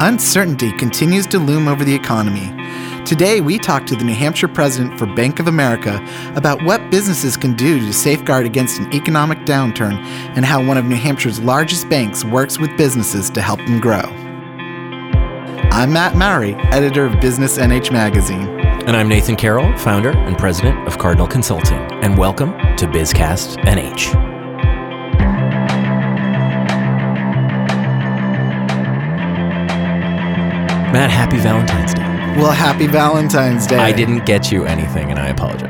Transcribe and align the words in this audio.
Uncertainty 0.00 0.70
continues 0.72 1.26
to 1.26 1.40
loom 1.40 1.66
over 1.66 1.84
the 1.84 1.94
economy. 1.94 2.54
Today, 3.04 3.40
we 3.40 3.58
talk 3.58 3.84
to 3.86 3.96
the 3.96 4.04
New 4.04 4.14
Hampshire 4.14 4.46
president 4.46 4.96
for 4.96 5.06
Bank 5.06 5.40
of 5.40 5.48
America 5.48 6.00
about 6.36 6.62
what 6.62 6.88
businesses 6.88 7.36
can 7.36 7.54
do 7.54 7.80
to 7.80 7.92
safeguard 7.92 8.46
against 8.46 8.78
an 8.78 8.92
economic 8.94 9.38
downturn 9.38 9.94
and 10.36 10.44
how 10.44 10.64
one 10.64 10.76
of 10.76 10.84
New 10.84 10.94
Hampshire's 10.94 11.40
largest 11.40 11.88
banks 11.88 12.24
works 12.24 12.60
with 12.60 12.76
businesses 12.76 13.28
to 13.30 13.40
help 13.40 13.58
them 13.60 13.80
grow. 13.80 14.02
I'm 15.72 15.92
Matt 15.92 16.14
Mowry, 16.14 16.54
editor 16.70 17.04
of 17.04 17.20
Business 17.20 17.58
NH 17.58 17.90
Magazine. 17.90 18.48
And 18.86 18.96
I'm 18.96 19.08
Nathan 19.08 19.34
Carroll, 19.34 19.76
founder 19.78 20.10
and 20.10 20.38
president 20.38 20.86
of 20.86 20.98
Cardinal 20.98 21.26
Consulting. 21.26 21.78
And 22.04 22.16
welcome 22.16 22.52
to 22.76 22.86
BizCast 22.86 23.64
NH. 23.64 24.27
Matt, 30.92 31.10
happy 31.10 31.36
Valentine's 31.36 31.92
Day. 31.92 32.02
Well, 32.40 32.50
happy 32.50 32.86
Valentine's 32.86 33.66
Day. 33.66 33.76
I 33.76 33.92
didn't 33.92 34.24
get 34.24 34.50
you 34.50 34.64
anything, 34.64 35.10
and 35.10 35.18
I 35.18 35.28
apologize. 35.28 35.68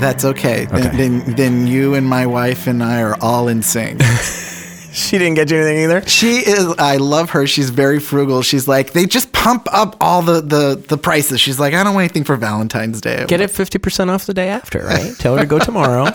That's 0.00 0.24
okay. 0.24 0.66
Okay. 0.66 0.80
Then, 0.80 0.96
then, 0.96 1.34
then 1.36 1.66
you 1.66 1.94
and 1.94 2.06
my 2.06 2.26
wife 2.26 2.66
and 2.66 2.82
I 2.82 3.02
are 3.02 3.16
all 3.20 3.48
in 3.48 3.62
sync. 3.62 4.00
She 4.96 5.18
didn't 5.18 5.34
get 5.34 5.50
you 5.50 5.58
anything 5.58 5.84
either? 5.84 6.06
She 6.08 6.38
is. 6.38 6.66
I 6.78 6.96
love 6.96 7.30
her. 7.30 7.46
She's 7.46 7.68
very 7.68 8.00
frugal. 8.00 8.40
She's 8.40 8.66
like 8.66 8.92
they 8.94 9.04
just 9.04 9.30
pump 9.32 9.68
up 9.70 9.94
all 10.00 10.22
the 10.22 10.40
the 10.40 10.82
the 10.88 10.96
prices. 10.96 11.38
She's 11.40 11.60
like 11.60 11.74
I 11.74 11.84
don't 11.84 11.94
want 11.94 12.04
anything 12.04 12.24
for 12.24 12.36
Valentine's 12.36 13.00
Day. 13.02 13.26
Get 13.28 13.40
it 13.42 13.50
50% 13.50 14.08
off 14.08 14.24
the 14.24 14.32
day 14.32 14.48
after, 14.48 14.78
right? 14.84 15.14
Tell 15.18 15.34
her 15.36 15.42
to 15.42 15.46
go 15.46 15.58
tomorrow 15.58 16.06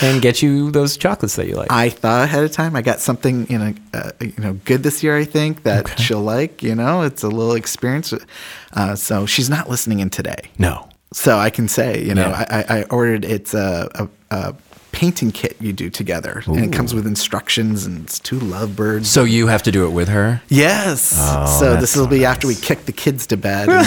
and 0.00 0.22
get 0.22 0.42
you 0.42 0.70
those 0.70 0.96
chocolates 0.96 1.34
that 1.36 1.48
you 1.48 1.56
like. 1.56 1.72
I 1.72 1.88
thought 1.90 2.22
ahead 2.22 2.44
of 2.44 2.52
time. 2.52 2.76
I 2.76 2.82
got 2.82 3.00
something 3.00 3.48
you 3.50 3.58
know 3.58 3.74
uh, 3.94 4.12
you 4.20 4.32
know 4.38 4.52
good 4.64 4.84
this 4.84 5.02
year. 5.02 5.16
I 5.16 5.24
think 5.24 5.64
that 5.64 5.86
Okay. 5.90 6.02
she'll 6.02 6.22
like. 6.22 6.62
You 6.62 6.76
know, 6.76 7.02
it's 7.02 7.24
a 7.24 7.28
little 7.28 7.54
experience. 7.54 8.14
Uh, 8.74 8.94
so 8.94 9.26
she's 9.26 9.50
not 9.50 9.68
listening 9.68 9.98
in 9.98 10.08
today. 10.08 10.50
no. 10.56 10.88
So 11.12 11.36
I 11.38 11.50
can 11.50 11.66
say 11.66 12.04
you 12.04 12.14
know 12.14 12.28
Yeah. 12.28 12.46
I, 12.48 12.76
I 12.76 12.78
I 12.78 12.82
ordered 12.84 13.24
it's 13.24 13.54
a. 13.54 13.90
a, 14.30 14.36
a 14.36 14.54
painting 15.00 15.30
kit 15.32 15.56
you 15.60 15.72
do 15.72 15.88
together 15.88 16.42
and 16.46 16.58
it 16.64 16.72
comes 16.72 16.92
with 16.92 17.06
instructions 17.06 17.86
and 17.86 18.04
it's 18.04 18.18
two 18.18 18.38
lovebirds 18.38 19.08
So 19.08 19.24
you 19.24 19.46
have 19.46 19.62
to 19.62 19.72
do 19.72 19.86
it 19.86 19.90
with 19.92 20.08
her? 20.08 20.42
yes 20.48 21.14
Oh, 21.16 21.46
so 21.58 21.76
this 21.80 21.96
will 21.96 22.04
so 22.04 22.10
be 22.10 22.24
after 22.26 22.46
we 22.46 22.54
kick 22.54 22.84
the 22.84 22.92
kids 22.92 23.26
to 23.28 23.36
bed 23.36 23.68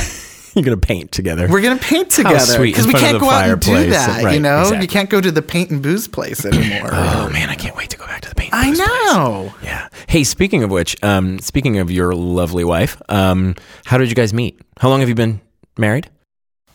You're 0.56 0.64
going 0.64 0.80
to 0.80 0.88
paint 0.88 1.12
together. 1.12 1.48
We're 1.50 1.64
gonna 1.64 1.80
paint 1.80 2.12
together 2.12 2.40
sweet, 2.40 2.74
because 2.74 2.86
we 2.86 2.94
can't 2.94 3.20
go 3.20 3.28
out 3.28 3.50
and 3.50 3.60
do 3.60 3.90
that. 3.90 4.20
you 4.22 4.26
Right, 4.28 4.40
know, 4.40 4.60
exactly. 4.62 4.82
you 4.84 4.88
can't 4.88 5.10
go 5.10 5.20
to 5.20 5.32
the 5.32 5.42
paint 5.42 5.72
and 5.72 5.82
booze 5.82 6.08
place 6.08 6.46
anymore. 6.52 6.90
Oh 6.94 7.28
man, 7.30 7.50
I 7.50 7.56
can't 7.56 7.76
wait 7.76 7.90
to 7.90 7.98
go 7.98 8.06
back 8.06 8.22
to 8.22 8.30
the 8.30 8.36
paint. 8.36 8.54
I 8.54 8.70
booth 8.70 8.78
place. 8.78 8.88
know. 9.16 9.54
Yeah. 9.64 9.88
Hey, 10.08 10.24
speaking 10.24 10.62
of 10.64 10.70
which, 10.70 10.96
um, 11.04 11.40
speaking 11.40 11.80
of 11.80 11.90
your 11.90 12.14
lovely 12.14 12.64
wife, 12.64 13.02
um, 13.10 13.56
how 13.86 13.98
did 13.98 14.10
you 14.10 14.16
guys 14.16 14.32
meet? 14.32 14.62
How 14.80 14.90
long 14.90 15.00
have 15.00 15.10
you 15.10 15.16
been 15.16 15.42
married? 15.76 16.08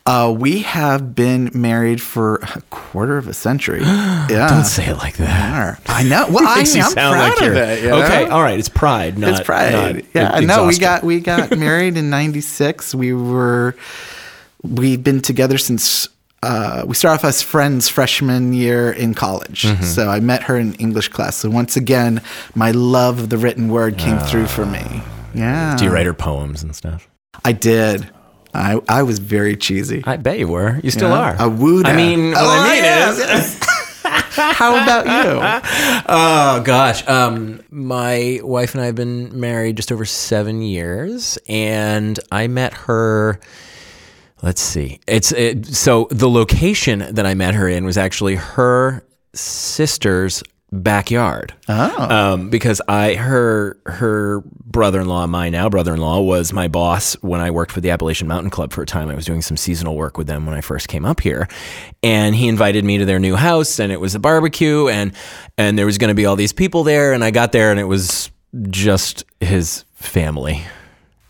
Uh, 0.09 0.33
we 0.33 0.61
have 0.61 1.15
been 1.15 1.51
married 1.53 2.01
for 2.01 2.37
a 2.37 2.63
quarter 2.71 3.19
of 3.19 3.29
a 3.29 3.35
century. 3.35 3.81
yeah, 3.83 4.49
Don't 4.49 4.65
say 4.65 4.87
it 4.87 4.97
like 4.97 5.19
that. 5.19 5.79
I 5.87 6.03
know. 6.03 6.27
Well, 6.31 6.45
I, 6.49 6.61
am 6.61 6.93
proud 6.93 7.39
like 7.39 7.43
of 7.43 7.57
it. 7.57 7.83
you 7.83 7.91
know? 7.91 8.03
Okay, 8.03 8.27
all 8.27 8.41
right. 8.41 8.59
It's 8.59 8.71
pride, 8.71 9.19
not 9.19 9.31
it's 9.31 9.41
pride. 9.41 10.07
yeah, 10.15 10.41
e- 10.41 10.47
no, 10.47 10.67
we 10.67 10.79
got 10.79 11.03
we 11.03 11.21
got 11.21 11.51
married 11.59 11.99
in 11.99 12.09
'96. 12.09 12.95
We 12.95 13.13
were 13.13 13.77
we've 14.63 15.05
been 15.05 15.21
together 15.21 15.59
since. 15.59 16.09
Uh, 16.41 16.85
we 16.87 16.95
started 16.95 17.19
off 17.19 17.25
as 17.25 17.43
friends 17.43 17.89
freshman 17.89 18.53
year 18.53 18.93
in 18.93 19.13
college. 19.13 19.65
Mm-hmm. 19.65 19.83
So 19.83 20.09
I 20.09 20.21
met 20.21 20.45
her 20.45 20.57
in 20.57 20.73
English 20.75 21.09
class. 21.09 21.37
So 21.37 21.51
once 21.51 21.77
again, 21.77 22.23
my 22.55 22.71
love 22.71 23.19
of 23.19 23.29
the 23.29 23.37
written 23.37 23.69
word 23.69 23.99
came 23.99 24.19
through 24.21 24.47
for 24.47 24.65
me. 24.65 25.03
Yeah. 25.35 25.73
Ah. 25.75 25.77
Do 25.77 25.85
you 25.85 25.91
write 25.91 26.07
her 26.07 26.15
poems 26.15 26.63
and 26.63 26.77
stuff? 26.77 27.09
I 27.45 27.51
did. 27.53 28.09
I 28.55 28.81
I 28.89 29.03
was 29.03 29.19
very 29.19 29.57
cheesy. 29.57 30.03
I 30.07 30.17
bet 30.17 30.39
you 30.39 30.49
were. 30.49 30.81
You 30.83 30.91
still 30.91 31.11
Yeah. 31.11 31.21
are. 31.21 31.37
I 31.39 31.47
wooed 31.47 31.87
I 31.87 31.95
mean, 31.95 32.31
what 32.33 32.41
Oh, 32.43 32.49
I 32.49 32.73
mean 32.75 32.85
yeah, 32.85 33.11
is, 33.11 33.19
yes. 33.19 33.59
How 34.05 34.73
about 34.83 35.05
you? 35.07 36.03
oh 36.09 36.63
gosh, 36.65 37.07
um, 37.09 37.61
my 37.71 38.41
wife 38.43 38.75
and 38.75 38.83
I 38.83 38.87
have 38.87 38.95
been 38.95 39.39
married 39.39 39.77
just 39.77 39.91
over 39.93 40.05
seven 40.05 40.63
years, 40.63 41.39
and 41.49 42.19
I 42.33 42.47
met 42.47 42.73
her. 42.75 43.39
Let's 44.43 44.61
see. 44.63 45.01
It's 45.09 45.33
it, 45.33 45.67
so 45.67 46.07
the 46.11 46.29
location 46.31 47.05
that 47.11 47.27
I 47.27 47.35
met 47.35 47.55
her 47.55 47.69
in 47.69 47.85
was 47.85 47.99
actually 47.99 48.37
her 48.37 49.03
sister's 49.35 50.43
backyard. 50.71 51.55
Oh. 51.69 52.33
Um, 52.33 52.51
because 52.51 52.81
I 52.89 53.15
her 53.15 53.79
her 53.87 54.43
brother-in-law, 54.65 55.27
my 55.27 55.49
now 55.49 55.69
brother-in-law, 55.69 56.21
was 56.21 56.53
my 56.53 56.69
boss 56.69 57.15
when 57.15 57.41
I 57.41 57.51
worked 57.51 57.73
for 57.73 57.81
the 57.81 57.91
Appalachian 57.91 58.29
Mountain 58.29 58.51
Club 58.51 58.73
for 58.73 58.83
a 58.83 58.87
time. 58.87 59.09
I 59.09 59.15
was 59.15 59.25
doing 59.25 59.43
some 59.43 59.57
seasonal 59.57 59.97
work 59.97 60.19
with 60.19 60.27
them 60.27 60.47
when 60.47 60.55
I 60.55 60.61
first 60.61 60.89
came 60.89 61.05
up 61.05 61.21
here, 61.21 61.49
and 62.03 62.35
he 62.35 62.49
invited 62.49 62.85
me 62.85 62.99
to 62.99 63.05
their 63.05 63.19
new 63.19 63.37
house, 63.37 63.79
and 63.79 63.93
it 63.93 64.01
was 64.01 64.15
a 64.15 64.19
barbecue, 64.19 64.89
and 64.89 65.13
and 65.57 65.79
there 65.79 65.87
was 65.87 65.99
going 65.99 66.09
to 66.09 66.15
be 66.15 66.27
all 66.27 66.37
these 66.37 66.53
people 66.53 66.85
there, 66.85 67.13
and 67.13 67.25
I 67.25 67.31
got 67.31 67.53
there, 67.53 67.71
and 67.71 67.81
it 67.81 67.85
was 67.85 68.31
just 68.71 69.25
his 69.41 69.85
family. 69.95 70.63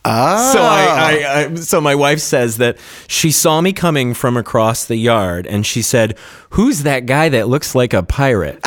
Oh. 0.04 0.52
So 0.52 0.60
I, 0.60 0.86
I, 0.86 1.44
I 1.44 1.54
so 1.56 1.80
my 1.80 1.94
wife 1.94 2.20
says 2.20 2.56
that 2.58 2.78
she 3.08 3.30
saw 3.30 3.60
me 3.60 3.72
coming 3.72 4.14
from 4.14 4.36
across 4.36 4.86
the 4.86 4.96
yard, 4.96 5.46
and 5.46 5.66
she 5.66 5.82
said, 5.82 6.16
"Who's 6.50 6.84
that 6.84 7.06
guy 7.06 7.28
that 7.28 7.48
looks 7.48 7.74
like 7.74 7.92
a 7.92 8.02
pirate?" 8.02 8.60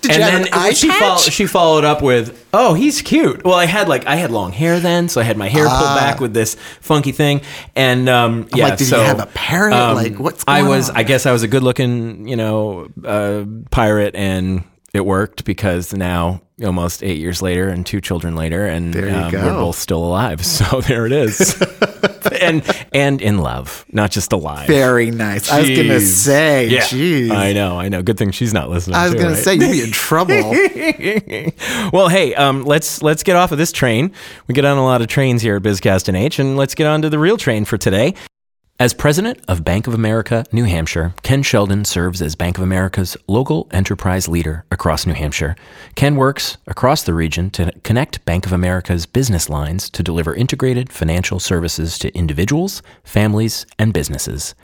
Did 0.00 0.12
and 0.12 0.22
then 0.22 0.72
she, 0.74 0.88
patch? 0.88 0.98
fol- 0.98 1.16
she 1.18 1.46
followed 1.46 1.84
up 1.84 2.02
with, 2.02 2.46
"Oh, 2.52 2.74
he's 2.74 3.02
cute." 3.02 3.44
Well, 3.44 3.54
I 3.54 3.66
had 3.66 3.88
like 3.88 4.06
I 4.06 4.16
had 4.16 4.30
long 4.30 4.52
hair 4.52 4.80
then, 4.80 5.08
so 5.08 5.20
I 5.20 5.24
had 5.24 5.36
my 5.36 5.48
hair 5.48 5.64
pulled 5.66 5.96
back 5.96 6.20
with 6.20 6.34
this 6.34 6.56
funky 6.80 7.12
thing, 7.12 7.40
and 7.74 8.08
um, 8.08 8.48
yeah. 8.54 8.64
Ah. 8.64 8.68
like, 8.70 8.78
did 8.78 8.90
you 8.90 8.96
have 8.96 9.20
a 9.20 9.26
parrot? 9.26 9.72
um, 9.74 9.94
Like, 9.94 10.18
what's 10.18 10.44
I 10.46 10.62
was. 10.62 10.90
on? 10.90 10.96
I 10.96 11.02
guess 11.02 11.26
I 11.26 11.32
was 11.32 11.42
a 11.42 11.48
good-looking, 11.48 12.28
you 12.28 12.36
know, 12.36 12.88
uh, 13.04 13.44
pirate, 13.70 14.14
and 14.14 14.64
it 14.96 15.04
worked 15.06 15.44
because 15.44 15.92
now. 15.94 16.40
Almost 16.64 17.02
eight 17.02 17.18
years 17.18 17.42
later, 17.42 17.68
and 17.68 17.84
two 17.84 18.00
children 18.00 18.34
later, 18.34 18.64
and 18.64 18.96
um, 18.96 19.30
we're 19.30 19.52
both 19.52 19.76
still 19.76 20.02
alive. 20.02 20.40
So 20.46 20.80
there 20.80 21.04
it 21.04 21.12
is, 21.12 21.62
and 22.40 22.64
and 22.94 23.20
in 23.20 23.36
love, 23.36 23.84
not 23.92 24.10
just 24.10 24.32
alive. 24.32 24.66
Very 24.66 25.10
nice. 25.10 25.50
I 25.50 25.60
was 25.60 25.68
gonna 25.68 26.00
say, 26.00 26.68
yeah, 26.68 26.80
jeez. 26.80 27.30
I 27.30 27.52
know, 27.52 27.78
I 27.78 27.90
know. 27.90 28.02
Good 28.02 28.16
thing 28.16 28.30
she's 28.30 28.54
not 28.54 28.70
listening. 28.70 28.96
I 28.96 29.04
was 29.04 29.12
too, 29.12 29.18
gonna 29.18 29.34
right? 29.34 29.44
say 29.44 29.52
you'd 29.52 29.70
be 29.70 29.82
in 29.82 29.90
trouble. 29.90 30.34
well, 31.92 32.08
hey, 32.08 32.34
um, 32.36 32.64
let's 32.64 33.02
let's 33.02 33.22
get 33.22 33.36
off 33.36 33.52
of 33.52 33.58
this 33.58 33.70
train. 33.70 34.10
We 34.46 34.54
get 34.54 34.64
on 34.64 34.78
a 34.78 34.84
lot 34.84 35.02
of 35.02 35.08
trains 35.08 35.42
here 35.42 35.56
at 35.56 35.62
BizCast 35.62 36.10
NH, 36.10 36.38
and 36.38 36.56
let's 36.56 36.74
get 36.74 36.86
on 36.86 37.02
to 37.02 37.10
the 37.10 37.18
real 37.18 37.36
train 37.36 37.66
for 37.66 37.76
today. 37.76 38.14
As 38.78 38.92
president 38.92 39.40
of 39.48 39.64
Bank 39.64 39.86
of 39.86 39.94
America, 39.94 40.44
New 40.52 40.64
Hampshire, 40.64 41.14
Ken 41.22 41.42
Sheldon 41.42 41.86
serves 41.86 42.20
as 42.20 42.34
Bank 42.34 42.58
of 42.58 42.62
America's 42.62 43.16
local 43.26 43.68
enterprise 43.70 44.28
leader 44.28 44.66
across 44.70 45.06
New 45.06 45.14
Hampshire. 45.14 45.56
Ken 45.94 46.14
works 46.14 46.58
across 46.66 47.02
the 47.02 47.14
region 47.14 47.48
to 47.52 47.72
connect 47.84 48.22
Bank 48.26 48.44
of 48.44 48.52
America's 48.52 49.06
business 49.06 49.48
lines 49.48 49.88
to 49.88 50.02
deliver 50.02 50.34
integrated 50.34 50.92
financial 50.92 51.40
services 51.40 51.98
to 52.00 52.14
individuals, 52.14 52.82
families, 53.02 53.64
and 53.78 53.94
businesses. 53.94 54.54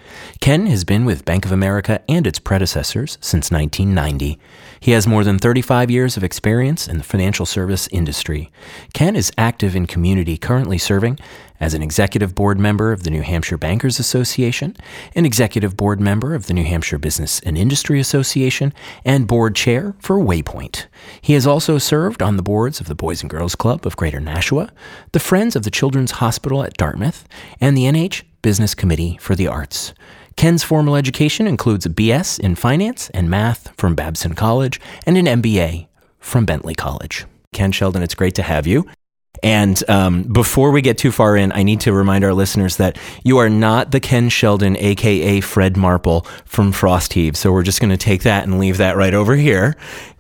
Ken 0.43 0.67
has 0.67 0.85
been 0.85 1.07
with 1.07 1.25
Bank 1.25 1.47
of 1.47 1.53
America 1.53 2.03
and 2.07 2.27
its 2.27 2.39
predecessors 2.39 3.17
since 3.23 3.51
1990. 3.51 4.39
He 4.83 4.91
has 4.91 5.07
more 5.07 5.23
than 5.23 5.39
35 5.39 5.93
years 5.93 6.17
of 6.17 6.25
experience 6.25 6.89
in 6.89 6.99
the 6.99 7.05
financial 7.05 7.47
service 7.47 7.89
industry. 7.93 8.51
Ken 8.93 9.15
is 9.15 9.31
active 9.39 9.77
in 9.77 9.87
community, 9.87 10.37
currently 10.37 10.77
serving 10.77 11.21
as 11.61 11.73
an 11.73 11.83
executive 11.83 12.35
board 12.35 12.59
member 12.59 12.91
of 12.91 13.05
the 13.05 13.11
New 13.11 13.23
Hampshire 13.23 13.57
Bankers 13.57 14.01
Association, 14.01 14.77
an 15.15 15.25
executive 15.25 15.77
board 15.77 16.01
member 16.01 16.35
of 16.35 16.49
the 16.49 16.53
New 16.53 16.65
Hampshire 16.65 16.99
Business 16.99 17.39
and 17.45 17.57
Industry 17.57 18.01
Association, 18.01 18.75
and 19.05 19.29
board 19.29 19.55
chair 19.55 19.95
for 20.01 20.17
Waypoint. 20.17 20.87
He 21.21 21.35
has 21.35 21.47
also 21.47 21.79
served 21.79 22.21
on 22.21 22.37
the 22.37 22.43
boards 22.43 22.81
of 22.81 22.89
the 22.89 22.97
Boys 22.97 23.23
and 23.23 23.31
Girls 23.31 23.55
Club 23.55 23.87
of 23.87 23.97
Greater 23.97 24.19
Nashua, 24.19 24.73
the 25.13 25.21
Friends 25.21 25.55
of 25.55 25.63
the 25.63 25.71
Children's 25.71 26.11
Hospital 26.11 26.65
at 26.65 26.77
Dartmouth, 26.77 27.29
and 27.61 27.77
the 27.77 27.85
NH 27.85 28.25
Business 28.43 28.75
Committee 28.75 29.17
for 29.21 29.37
the 29.37 29.47
Arts. 29.47 29.95
Ken's 30.37 30.63
formal 30.63 30.97
education 30.97 31.47
includes 31.47 31.87
a 31.87 31.91
BS 31.91 32.41
in 32.41 32.55
finance 32.55 33.11
and 33.11 33.29
math 33.29 33.73
from 33.77 33.95
Babson 33.95 34.35
College 34.35 34.81
and 35.07 35.17
an 35.17 35.27
MBA 35.27 35.89
from 36.19 36.45
Bentley 36.45 36.75
College. 36.75 37.27
Ken 37.53 37.73
Sheldon, 37.73 38.03
it's 38.03 38.15
great 38.15 38.35
to 38.37 38.43
have 38.43 38.67
you. 38.67 38.87
And 39.43 39.83
um, 39.91 40.23
before 40.23 40.71
we 40.71 40.83
get 40.83 40.99
too 40.99 41.11
far 41.11 41.37
in, 41.37 41.53
I 41.53 41.63
need 41.63 41.81
to 41.81 41.93
remind 41.93 42.25
our 42.25 42.33
listeners 42.33 42.77
that 42.77 42.97
you 43.25 43.39
are 43.39 43.51
not 43.51 43.91
the 43.91 43.99
Ken 43.99 44.29
Sheldon, 44.29 44.77
aka 44.77 45.41
Fred 45.41 45.77
Marple 45.77 46.23
from 46.45 46.71
Frost 46.71 47.15
Heave. 47.15 47.37
So 47.37 47.53
we're 47.53 47.65
just 47.65 47.81
going 47.81 47.91
to 47.91 47.97
take 47.97 48.23
that 48.23 48.45
and 48.45 48.59
leave 48.59 48.77
that 48.77 48.97
right 48.97 49.15
over 49.15 49.35
here. 49.35 49.77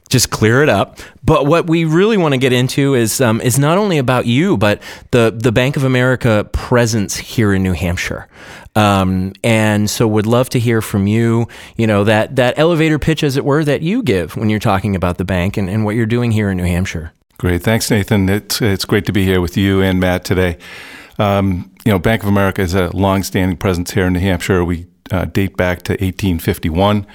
Just 0.09 0.31
clear 0.31 0.63
it 0.63 0.69
up. 0.69 0.99
But 1.25 1.47
what 1.47 1.69
we 1.69 1.85
really 1.85 2.17
want 2.17 2.35
to 2.35 2.39
get 2.39 2.53
into 2.53 2.95
is 2.95 3.21
um, 3.21 3.41
is 3.41 3.59
not 3.59 3.79
only 3.79 3.97
about 3.99 4.27
you, 4.27 4.57
but 4.57 4.83
the 5.11 5.33
the 5.35 5.53
Bank 5.53 5.77
of 5.77 5.85
America 5.85 6.49
presence 6.53 7.17
here 7.17 7.55
in 7.55 7.63
New 7.63 7.73
Hampshire. 7.73 8.29
Um, 8.75 9.33
and 9.45 9.91
so 9.91 10.09
would 10.09 10.27
love 10.27 10.49
to 10.51 10.59
hear 10.59 10.81
from 10.81 11.07
you, 11.07 11.47
you 11.77 11.87
know, 11.87 12.05
that, 12.05 12.37
that 12.37 12.59
elevator 12.59 12.99
pitch, 12.99 13.23
as 13.23 13.37
it 13.37 13.45
were, 13.45 13.65
that 13.65 13.83
you 13.83 14.03
give 14.03 14.37
when 14.37 14.49
you're 14.49 14.59
talking 14.59 14.97
about 14.97 15.19
the 15.19 15.25
bank 15.25 15.57
and, 15.57 15.69
and 15.69 15.85
what 15.85 15.95
you're 15.95 16.07
doing 16.07 16.31
here 16.31 16.51
in 16.51 16.57
New 16.57 16.65
Hampshire. 16.65 17.13
Great. 17.39 17.63
Thanks, 17.63 17.91
Nathan. 17.91 18.29
It's, 18.29 18.63
it's 18.63 18.85
great 18.85 19.05
to 19.07 19.13
be 19.13 19.25
here 19.25 19.41
with 19.41 19.57
you 19.57 19.83
and 19.83 20.01
Matt 20.01 20.25
today. 20.25 20.59
Um, 21.19 21.71
you 21.85 21.93
know, 21.93 21.99
Bank 21.99 22.23
of 22.23 22.29
America 22.29 22.63
is 22.63 22.75
a 22.75 22.95
long-standing 22.97 23.59
presence 23.59 23.91
here 23.91 24.07
in 24.07 24.15
New 24.15 24.21
Hampshire. 24.21 24.65
We 24.65 24.87
uh, 25.11 25.27
date 25.27 25.57
back 25.57 25.83
to 25.83 25.93
1851 25.93 27.07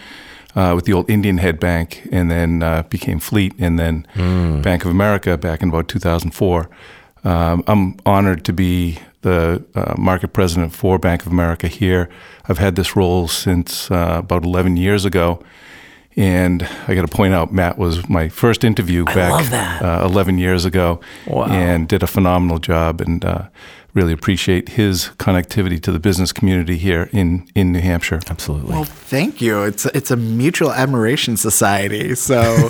uh, 0.56 0.74
with 0.76 0.86
the 0.86 0.94
old 0.94 1.10
Indian 1.10 1.38
Head 1.38 1.60
Bank, 1.60 2.08
and 2.12 2.30
then 2.30 2.64
uh, 2.64 2.84
became 2.84 3.20
Fleet, 3.20 3.54
and 3.60 3.78
then 3.78 4.08
mm. 4.16 4.62
Bank 4.62 4.86
of 4.86 4.92
America 4.92 5.38
back 5.38 5.62
in 5.62 5.70
about 5.70 5.88
2004. 5.88 6.70
Um, 7.24 7.64
I'm 7.68 7.98
honored 8.06 8.46
to 8.46 8.54
be 8.54 9.00
the 9.22 9.64
uh, 9.76 9.96
market 9.98 10.30
president 10.30 10.74
for 10.74 10.98
Bank 10.98 11.26
of 11.26 11.32
America 11.32 11.68
here. 11.68 12.10
I've 12.48 12.60
had 12.60 12.76
this 12.76 12.96
role 12.96 13.28
since 13.28 13.92
uh, 13.92 14.18
about 14.20 14.44
11 14.44 14.78
years 14.78 15.06
ago. 15.06 15.44
And 16.16 16.68
I 16.88 16.96
got 16.96 17.04
to 17.04 17.16
point 17.16 17.36
out, 17.36 17.54
Matt 17.54 17.78
was 17.78 18.10
my 18.10 18.28
first 18.28 18.64
interview 18.64 19.06
back 19.06 19.52
uh, 19.84 20.04
11 20.04 20.40
years 20.40 20.66
ago 20.66 21.00
wow. 21.28 21.46
and 21.46 21.88
did 21.88 22.02
a 22.02 22.08
phenomenal 22.08 22.58
job. 22.58 23.02
And 23.02 23.24
uh, 23.24 23.50
really 23.98 24.14
appreciate 24.14 24.70
his 24.70 25.10
connectivity 25.18 25.82
to 25.82 25.92
the 25.92 26.00
business 26.00 26.32
community 26.32 26.78
here 26.78 27.10
in, 27.12 27.50
in 27.56 27.72
New 27.72 27.82
Hampshire. 27.82 28.22
Absolutely. 28.30 28.72
Well, 28.72 28.84
thank 28.84 29.42
you. 29.42 29.64
It's 29.64 29.88
a, 29.88 29.98
it's 29.98 30.12
a 30.12 30.16
mutual 30.16 30.72
admiration 30.72 31.36
society. 31.36 32.14
So, 32.14 32.40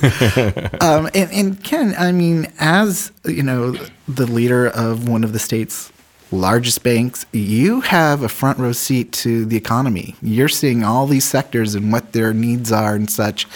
um, 0.82 1.10
and, 1.14 1.30
and 1.32 1.64
Ken, 1.64 1.94
I 2.00 2.14
mean, 2.14 2.52
as 2.60 3.12
you 3.26 3.44
know, 3.44 3.76
the 4.08 4.26
leader 4.26 4.68
of 4.68 5.10
one 5.10 5.26
of 5.26 5.34
the 5.34 5.40
state's 5.40 5.92
largest 6.32 6.84
banks, 6.84 7.26
you 7.34 7.82
have 7.82 8.24
a 8.24 8.30
front 8.30 8.58
row 8.58 8.72
seat 8.72 9.12
to 9.12 9.46
the 9.46 9.58
economy. 9.58 10.16
You're 10.22 10.50
seeing 10.50 10.84
all 10.84 11.08
these 11.08 11.26
sectors 11.26 11.76
and 11.76 11.92
what 11.92 12.14
their 12.14 12.34
needs 12.34 12.72
are 12.72 12.96
and 12.96 13.10
such. 13.10 13.48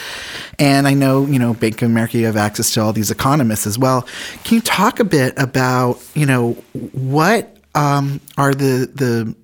And 0.59 0.88
I 0.88 0.94
know, 0.94 1.25
you 1.25 1.39
know, 1.39 1.53
Bank 1.53 1.81
of 1.81 1.89
America, 1.89 2.18
you 2.18 2.25
have 2.25 2.38
access 2.38 2.73
to 2.73 2.81
all 2.81 2.91
these 2.91 3.12
economists 3.12 3.65
as 3.65 3.79
well. 3.79 4.07
Can 4.44 4.56
you 4.56 4.62
talk 4.62 5.00
a 5.00 5.06
bit 5.06 5.33
about, 5.38 6.01
you 6.15 6.25
know, 6.25 6.53
what 6.91 7.61
um, 7.75 8.19
are 8.38 8.53
the 8.53 8.89
the 8.94 9.35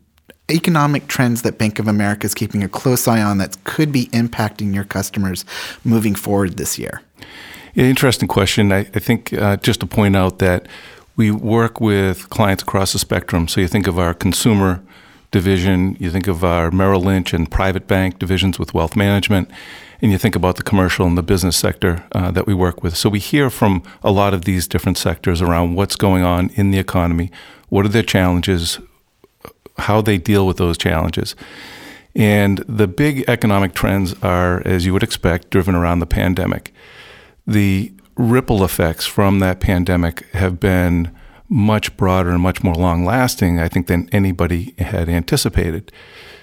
economic 0.49 1.07
trends 1.07 1.41
that 1.41 1.57
Bank 1.57 1.77
of 1.79 1.87
America 1.87 2.25
is 2.25 2.33
keeping 2.33 2.63
a 2.63 2.69
close 2.69 3.07
eye 3.07 3.21
on 3.21 3.37
that 3.37 3.61
could 3.65 3.91
be 3.91 4.07
impacting 4.07 4.73
your 4.73 4.85
customers 4.85 5.43
moving 5.83 6.15
forward 6.15 6.57
this 6.57 6.79
year? 6.79 7.01
Interesting 7.75 8.27
question. 8.27 8.71
I, 8.71 8.79
I 8.79 8.99
think 8.99 9.33
uh, 9.33 9.57
just 9.57 9.81
to 9.81 9.85
point 9.85 10.15
out 10.15 10.39
that 10.39 10.67
we 11.15 11.31
work 11.31 11.81
with 11.81 12.29
clients 12.29 12.63
across 12.63 12.93
the 12.93 12.99
spectrum. 12.99 13.47
So 13.47 13.59
you 13.59 13.67
think 13.67 13.87
of 13.87 13.99
our 13.99 14.13
consumer 14.13 14.81
division, 15.31 15.97
you 15.99 16.09
think 16.09 16.27
of 16.27 16.43
our 16.43 16.71
Merrill 16.71 17.01
Lynch 17.01 17.33
and 17.33 17.49
private 17.49 17.87
bank 17.87 18.19
divisions 18.19 18.57
with 18.57 18.73
wealth 18.73 18.95
management, 18.95 19.49
and 20.01 20.11
you 20.11 20.17
think 20.17 20.35
about 20.35 20.55
the 20.55 20.63
commercial 20.63 21.05
and 21.05 21.17
the 21.17 21.23
business 21.23 21.57
sector 21.57 22.05
uh, 22.13 22.31
that 22.31 22.47
we 22.47 22.53
work 22.53 22.83
with. 22.83 22.95
So 22.95 23.09
we 23.09 23.19
hear 23.19 23.49
from 23.49 23.83
a 24.03 24.11
lot 24.11 24.33
of 24.33 24.45
these 24.45 24.67
different 24.67 24.97
sectors 24.97 25.41
around 25.41 25.75
what's 25.75 25.95
going 25.95 26.23
on 26.23 26.49
in 26.55 26.71
the 26.71 26.79
economy, 26.79 27.31
what 27.69 27.85
are 27.85 27.89
their 27.89 28.03
challenges, 28.03 28.79
how 29.79 30.01
they 30.01 30.17
deal 30.17 30.47
with 30.47 30.57
those 30.57 30.77
challenges. 30.77 31.35
And 32.15 32.59
the 32.67 32.87
big 32.87 33.25
economic 33.27 33.73
trends 33.73 34.15
are, 34.23 34.61
as 34.65 34.85
you 34.85 34.93
would 34.93 35.03
expect, 35.03 35.49
driven 35.49 35.75
around 35.75 35.99
the 35.99 36.07
pandemic. 36.07 36.73
The 37.45 37.91
ripple 38.15 38.63
effects 38.63 39.05
from 39.05 39.39
that 39.39 39.59
pandemic 39.59 40.25
have 40.31 40.59
been 40.59 41.15
much 41.49 41.95
broader 41.97 42.29
and 42.29 42.41
much 42.41 42.63
more 42.63 42.75
long 42.75 43.05
lasting, 43.05 43.59
I 43.59 43.67
think, 43.67 43.87
than 43.87 44.09
anybody 44.11 44.73
had 44.77 45.09
anticipated. 45.09 45.91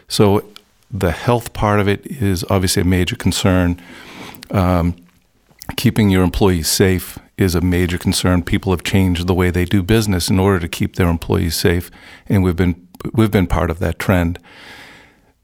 So 0.08 0.44
the 0.90 1.10
health 1.10 1.52
part 1.52 1.80
of 1.80 1.88
it 1.88 2.06
is 2.06 2.44
obviously 2.48 2.82
a 2.82 2.86
major 2.86 3.16
concern. 3.16 3.80
Um, 4.50 4.96
keeping 5.76 6.10
your 6.10 6.22
employees 6.22 6.68
safe 6.68 7.18
is 7.36 7.54
a 7.54 7.60
major 7.60 7.98
concern. 7.98 8.42
People 8.42 8.72
have 8.72 8.84
changed 8.84 9.26
the 9.26 9.34
way 9.34 9.50
they 9.50 9.64
do 9.64 9.82
business 9.82 10.28
in 10.28 10.38
order 10.38 10.60
to 10.60 10.68
keep 10.68 10.96
their 10.96 11.08
employees 11.08 11.56
safe, 11.56 11.90
and 12.28 12.44
we've 12.44 12.56
been 12.56 12.86
we've 13.12 13.30
been 13.30 13.46
part 13.46 13.70
of 13.70 13.80
that 13.80 13.98
trend. 13.98 14.38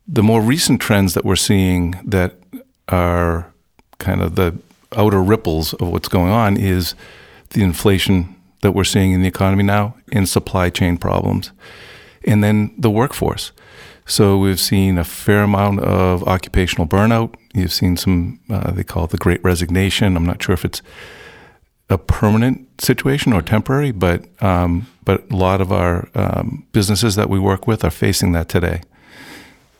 The 0.07 0.23
more 0.23 0.41
recent 0.41 0.81
trends 0.81 1.15
that 1.15 1.25
we're 1.25 1.37
seeing 1.37 2.01
that 2.05 2.37
are 2.89 3.53
kind 3.99 4.23
of 4.23 4.37
the 4.37 4.59
outer 4.97 5.23
ripples 5.23 5.75
of 5.75 5.89
what's 5.89 6.09
going 6.09 6.31
on 6.31 6.57
is 6.57 6.95
the 7.51 7.63
inflation 7.63 8.35
that 8.63 8.73
we're 8.73 8.85
seeing 8.85 9.13
in 9.13 9.23
the 9.23 9.29
economy 9.29 9.63
now 9.63 9.95
in 10.13 10.27
supply 10.27 10.71
chain 10.71 10.97
problems, 10.97 11.53
and 12.27 12.43
then 12.45 12.75
the 12.79 12.91
workforce. 12.91 13.53
So 14.07 14.39
we've 14.39 14.61
seen 14.61 14.99
a 14.99 15.05
fair 15.05 15.43
amount 15.43 15.81
of 15.81 16.25
occupational 16.25 16.87
burnout. 16.87 17.35
You've 17.55 17.73
seen 17.73 17.97
some, 17.97 18.41
uh, 18.51 18.73
they 18.73 18.83
call 18.83 19.05
it 19.05 19.11
the 19.11 19.17
great 19.17 19.43
resignation. 19.45 20.17
I'm 20.17 20.27
not 20.27 20.43
sure 20.43 20.53
if 20.53 20.65
it's 20.65 20.83
a 21.89 21.97
permanent 21.97 22.81
situation 22.81 23.33
or 23.33 23.43
temporary, 23.43 23.93
but, 23.93 24.25
um, 24.43 24.89
but 25.05 25.31
a 25.31 25.37
lot 25.37 25.61
of 25.61 25.73
our 25.73 26.09
um, 26.15 26.67
businesses 26.73 27.15
that 27.17 27.29
we 27.29 27.39
work 27.39 27.67
with 27.67 27.85
are 27.85 27.91
facing 27.91 28.33
that 28.33 28.49
today. 28.49 28.83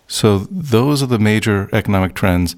So 0.07 0.39
those 0.51 1.03
are 1.03 1.07
the 1.07 1.19
major 1.19 1.69
economic 1.73 2.15
trends. 2.15 2.57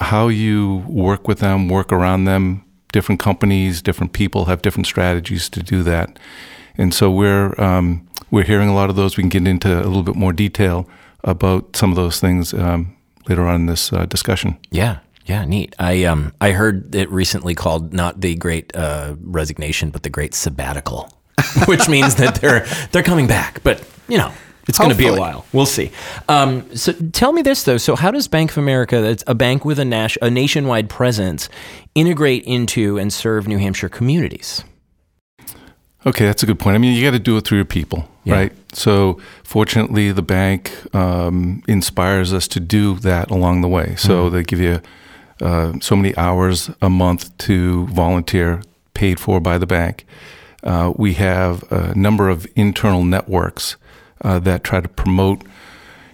How 0.00 0.28
you 0.28 0.84
work 0.86 1.28
with 1.28 1.38
them, 1.38 1.68
work 1.68 1.92
around 1.92 2.24
them, 2.24 2.64
different 2.92 3.20
companies, 3.20 3.82
different 3.82 4.12
people 4.12 4.44
have 4.46 4.62
different 4.62 4.86
strategies 4.86 5.48
to 5.50 5.62
do 5.62 5.82
that. 5.82 6.18
And 6.76 6.94
so 6.94 7.10
we're, 7.10 7.60
um, 7.60 8.06
we're 8.30 8.44
hearing 8.44 8.68
a 8.68 8.74
lot 8.74 8.90
of 8.90 8.96
those. 8.96 9.16
We 9.16 9.22
can 9.22 9.28
get 9.28 9.46
into 9.46 9.74
a 9.74 9.84
little 9.84 10.02
bit 10.02 10.16
more 10.16 10.32
detail 10.32 10.88
about 11.24 11.76
some 11.76 11.90
of 11.90 11.96
those 11.96 12.20
things 12.20 12.54
um, 12.54 12.96
later 13.28 13.46
on 13.46 13.56
in 13.56 13.66
this 13.66 13.92
uh, 13.92 14.06
discussion. 14.06 14.58
Yeah. 14.70 14.98
Yeah, 15.24 15.44
neat. 15.44 15.76
I 15.78 16.02
um 16.02 16.32
I 16.40 16.50
heard 16.50 16.96
it 16.96 17.08
recently 17.10 17.54
called 17.54 17.92
not 17.94 18.20
the 18.20 18.34
great 18.34 18.74
uh, 18.74 19.14
resignation, 19.20 19.90
but 19.90 20.02
the 20.02 20.10
great 20.10 20.34
sabbatical, 20.34 21.16
which 21.66 21.88
means 21.88 22.16
that 22.16 22.40
they're 22.40 22.66
they're 22.90 23.04
coming 23.04 23.28
back. 23.28 23.62
But 23.62 23.84
you 24.08 24.18
know, 24.18 24.32
it's 24.68 24.78
going 24.78 24.90
to 24.90 24.96
be 24.96 25.06
a 25.06 25.16
while. 25.16 25.44
We'll 25.52 25.66
see. 25.66 25.90
Um, 26.28 26.74
so 26.76 26.92
tell 27.12 27.32
me 27.32 27.42
this 27.42 27.64
though. 27.64 27.78
So 27.78 27.96
how 27.96 28.10
does 28.10 28.28
Bank 28.28 28.52
of 28.52 28.58
America, 28.58 29.00
that's 29.00 29.24
a 29.26 29.34
bank 29.34 29.64
with 29.64 29.78
a, 29.78 29.84
nas- 29.84 30.18
a 30.22 30.30
nationwide 30.30 30.88
presence, 30.88 31.48
integrate 31.94 32.44
into 32.44 32.98
and 32.98 33.12
serve 33.12 33.48
New 33.48 33.58
Hampshire 33.58 33.88
communities? 33.88 34.64
Okay, 36.04 36.26
that's 36.26 36.42
a 36.42 36.46
good 36.46 36.58
point. 36.58 36.74
I 36.74 36.78
mean, 36.78 36.94
you 36.96 37.04
got 37.04 37.12
to 37.12 37.20
do 37.20 37.36
it 37.36 37.44
through 37.44 37.58
your 37.58 37.64
people, 37.64 38.08
yeah. 38.24 38.34
right? 38.34 38.52
So, 38.72 39.20
fortunately, 39.44 40.10
the 40.10 40.22
bank 40.22 40.72
um, 40.94 41.62
inspires 41.68 42.32
us 42.32 42.48
to 42.48 42.60
do 42.60 42.96
that 42.96 43.30
along 43.30 43.60
the 43.60 43.68
way. 43.68 43.94
So, 43.96 44.24
mm-hmm. 44.24 44.34
they 44.34 44.42
give 44.42 44.58
you 44.58 44.80
uh, 45.40 45.74
so 45.80 45.94
many 45.94 46.16
hours 46.16 46.70
a 46.80 46.90
month 46.90 47.36
to 47.38 47.86
volunteer, 47.86 48.62
paid 48.94 49.20
for 49.20 49.40
by 49.40 49.58
the 49.58 49.66
bank. 49.66 50.04
Uh, 50.64 50.92
we 50.96 51.14
have 51.14 51.70
a 51.70 51.94
number 51.94 52.28
of 52.28 52.46
internal 52.56 53.04
networks 53.04 53.76
uh, 54.22 54.38
that 54.40 54.64
try 54.64 54.80
to 54.80 54.88
promote, 54.88 55.42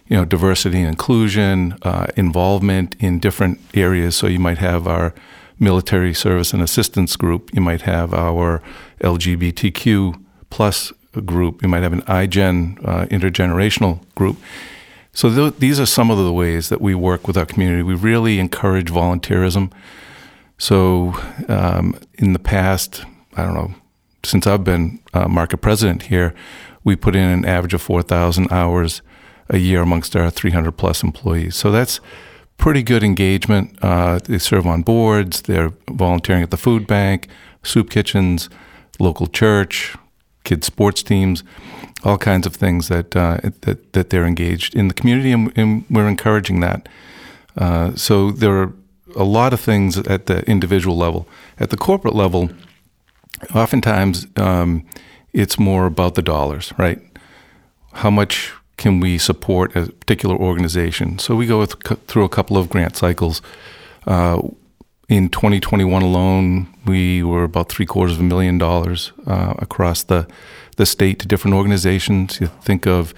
you 0.07 0.17
know, 0.17 0.25
diversity 0.25 0.79
and 0.79 0.89
inclusion, 0.89 1.77
uh, 1.83 2.07
involvement 2.17 2.97
in 2.99 3.19
different 3.19 3.61
areas. 3.75 4.17
So, 4.17 4.27
you 4.27 4.39
might 4.39 4.59
have 4.59 4.87
our 4.87 5.15
military 5.59 6.15
service 6.15 6.53
and 6.53 6.63
assistance 6.63 7.17
group. 7.17 7.51
You 7.53 7.61
might 7.61 7.83
have 7.83 8.15
our 8.15 8.63
LGBTQ 9.01 10.23
plus 10.51 10.93
group. 11.25 11.63
You 11.63 11.69
might 11.69 11.83
have 11.83 11.93
an 11.93 12.03
iGen 12.03 12.79
uh, 12.87 13.07
intergenerational 13.07 14.01
group. 14.15 14.39
So 15.13 15.35
th- 15.35 15.59
these 15.59 15.81
are 15.81 15.87
some 15.87 16.11
of 16.11 16.19
the 16.19 16.33
ways 16.33 16.69
that 16.69 16.81
we 16.81 16.95
work 16.95 17.27
with 17.27 17.37
our 17.37 17.47
community. 17.47 17.83
We 17.83 17.95
really 17.95 18.39
encourage 18.39 18.89
volunteerism. 18.89 19.73
So 20.59 21.15
um, 21.49 21.99
in 22.15 22.33
the 22.33 22.39
past, 22.39 23.05
I 23.37 23.45
don't 23.45 23.55
know, 23.55 23.75
since 24.25 24.47
I've 24.47 24.65
been 24.65 25.01
uh, 25.15 25.29
market 25.29 25.59
president 25.59 26.05
here, 26.05 26.35
we 26.89 26.97
put 26.97 27.15
in 27.15 27.29
an 27.29 27.45
average 27.45 27.75
of 27.75 27.83
4,000 27.83 28.51
hours 28.51 29.03
a 29.51 29.59
year 29.59 29.83
amongst 29.83 30.17
our 30.17 30.31
300 30.31 30.73
plus 30.73 31.03
employees. 31.03 31.55
So 31.55 31.71
that's 31.71 32.01
pretty 32.57 32.83
good 32.83 33.05
engagement. 33.05 33.79
Uh, 33.83 34.21
they 34.25 34.39
serve 34.39 34.67
on 34.67 34.83
boards, 34.83 35.43
they're 35.43 35.73
volunteering 35.91 36.43
at 36.43 36.51
the 36.51 36.57
food 36.57 36.87
bank, 36.87 37.29
soup 37.63 37.91
kitchens, 37.91 38.49
local 38.99 39.27
church, 39.27 39.97
kids' 40.45 40.67
sports 40.67 41.03
teams, 41.03 41.45
all 42.05 42.17
kinds 42.17 42.47
of 42.47 42.57
things 42.57 42.89
that, 42.89 43.15
uh, 43.15 43.39
that, 43.61 43.93
that 43.93 44.09
they're 44.09 44.27
engaged 44.27 44.75
in 44.75 44.89
the 44.89 44.95
community, 44.95 45.31
and, 45.31 45.53
and 45.57 45.85
we're 45.91 46.09
encouraging 46.09 46.61
that. 46.61 46.89
Uh, 47.59 47.95
so 47.97 48.31
there 48.31 48.53
are 48.63 48.73
a 49.15 49.25
lot 49.25 49.53
of 49.53 49.61
things 49.61 49.99
at 49.99 50.25
the 50.25 50.43
individual 50.49 50.97
level. 50.97 51.29
At 51.61 51.69
the 51.69 51.77
corporate 51.77 52.15
level, 52.15 52.49
oftentimes 53.55 54.27
um, 54.37 54.87
it's 55.39 55.59
more 55.59 55.87
about 55.87 56.17
the 56.17 56.23
dollars, 56.23 56.73
right? 56.77 57.01
How 57.93 58.11
much 58.11 58.53
can 58.77 59.01
we 59.01 59.19
support 59.19 59.75
a 59.77 59.87
particular 59.87 60.37
organization? 60.37 61.19
So 61.19 61.37
we 61.37 61.47
go 61.47 61.61
with, 61.61 61.81
through 62.09 62.25
a 62.25 62.29
couple 62.29 62.57
of 62.57 62.69
grant 62.69 62.97
cycles. 62.97 63.41
Uh, 64.07 64.43
in 65.09 65.29
2021 65.31 66.03
alone, 66.03 66.67
we 66.85 67.23
were 67.23 67.45
about 67.45 67.69
three 67.69 67.87
quarters 67.87 68.17
of 68.17 68.21
a 68.21 68.25
million 68.25 68.59
dollars 68.59 69.13
uh, 69.27 69.55
across 69.59 70.03
the 70.03 70.27
the 70.77 70.87
state 70.87 71.19
to 71.19 71.27
different 71.27 71.57
organizations. 71.57 72.41
You 72.41 72.47
think 72.63 72.87
of 72.87 73.13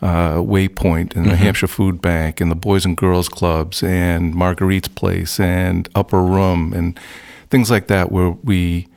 uh, 0.00 0.36
Waypoint 0.36 1.14
and 1.14 1.26
the 1.26 1.30
mm-hmm. 1.30 1.44
Hampshire 1.44 1.66
Food 1.66 2.00
Bank 2.00 2.40
and 2.40 2.50
the 2.50 2.56
Boys 2.56 2.86
and 2.86 2.96
Girls 2.96 3.28
Clubs 3.28 3.82
and 3.82 4.34
Marguerite's 4.34 4.88
Place 4.88 5.38
and 5.38 5.86
Upper 5.94 6.22
Room 6.22 6.72
and 6.72 6.98
things 7.50 7.70
like 7.70 7.88
that, 7.88 8.10
where 8.10 8.30
we 8.30 8.88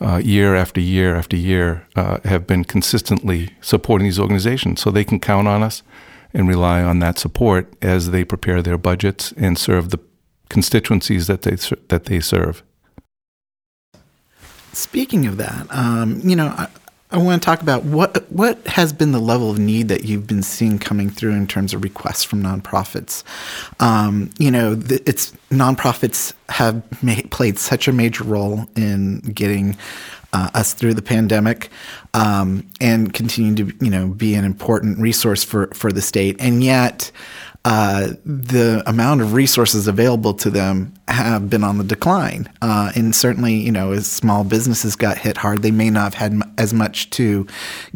uh, 0.00 0.20
year 0.24 0.54
after 0.54 0.80
year 0.80 1.16
after 1.16 1.36
year, 1.36 1.86
uh, 1.96 2.18
have 2.24 2.46
been 2.46 2.64
consistently 2.64 3.50
supporting 3.60 4.06
these 4.06 4.18
organizations. 4.18 4.80
So 4.80 4.90
they 4.90 5.04
can 5.04 5.20
count 5.20 5.48
on 5.48 5.62
us 5.62 5.82
and 6.34 6.48
rely 6.48 6.82
on 6.82 6.98
that 7.00 7.18
support 7.18 7.72
as 7.82 8.10
they 8.10 8.24
prepare 8.24 8.62
their 8.62 8.78
budgets 8.78 9.32
and 9.36 9.58
serve 9.58 9.90
the 9.90 9.98
constituencies 10.48 11.26
that 11.26 11.42
they 11.42 11.56
that 11.88 12.04
they 12.04 12.20
serve. 12.20 12.62
Speaking 14.72 15.26
of 15.26 15.38
that, 15.38 15.66
um, 15.70 16.20
you 16.22 16.36
know, 16.36 16.66
I 17.10 17.16
want 17.16 17.40
to 17.40 17.46
talk 17.46 17.62
about 17.62 17.84
what 17.84 18.30
what 18.30 18.58
has 18.66 18.92
been 18.92 19.12
the 19.12 19.20
level 19.20 19.50
of 19.50 19.58
need 19.58 19.88
that 19.88 20.04
you've 20.04 20.26
been 20.26 20.42
seeing 20.42 20.78
coming 20.78 21.08
through 21.08 21.32
in 21.32 21.46
terms 21.46 21.72
of 21.72 21.82
requests 21.82 22.22
from 22.22 22.42
nonprofits. 22.42 23.24
Um, 23.80 24.30
you 24.38 24.50
know, 24.50 24.74
the, 24.74 25.02
it's 25.08 25.32
nonprofits 25.50 26.34
have 26.50 26.82
played 27.30 27.58
such 27.58 27.88
a 27.88 27.92
major 27.92 28.24
role 28.24 28.68
in 28.76 29.20
getting 29.20 29.78
uh, 30.34 30.50
us 30.52 30.74
through 30.74 30.92
the 30.92 31.02
pandemic 31.02 31.70
um, 32.12 32.68
and 32.80 33.14
continue 33.14 33.54
to 33.54 33.74
you 33.82 33.90
know 33.90 34.08
be 34.08 34.34
an 34.34 34.44
important 34.44 34.98
resource 34.98 35.42
for 35.42 35.68
for 35.68 35.90
the 35.90 36.02
state, 36.02 36.36
and 36.38 36.62
yet 36.62 37.10
uh, 37.68 38.14
the 38.24 38.82
amount 38.86 39.20
of 39.20 39.34
resources 39.34 39.86
available 39.86 40.32
to 40.32 40.48
them 40.48 40.90
have 41.06 41.50
been 41.50 41.62
on 41.62 41.76
the 41.76 41.84
decline. 41.84 42.50
Uh, 42.62 42.90
and 42.96 43.14
certainly, 43.14 43.56
you 43.56 43.70
know, 43.70 43.92
as 43.92 44.06
small 44.06 44.42
businesses 44.42 44.96
got 44.96 45.18
hit 45.18 45.36
hard, 45.36 45.60
they 45.60 45.70
may 45.70 45.90
not 45.90 46.04
have 46.04 46.14
had 46.14 46.32
m- 46.32 46.54
as 46.56 46.72
much 46.72 47.10
to 47.10 47.46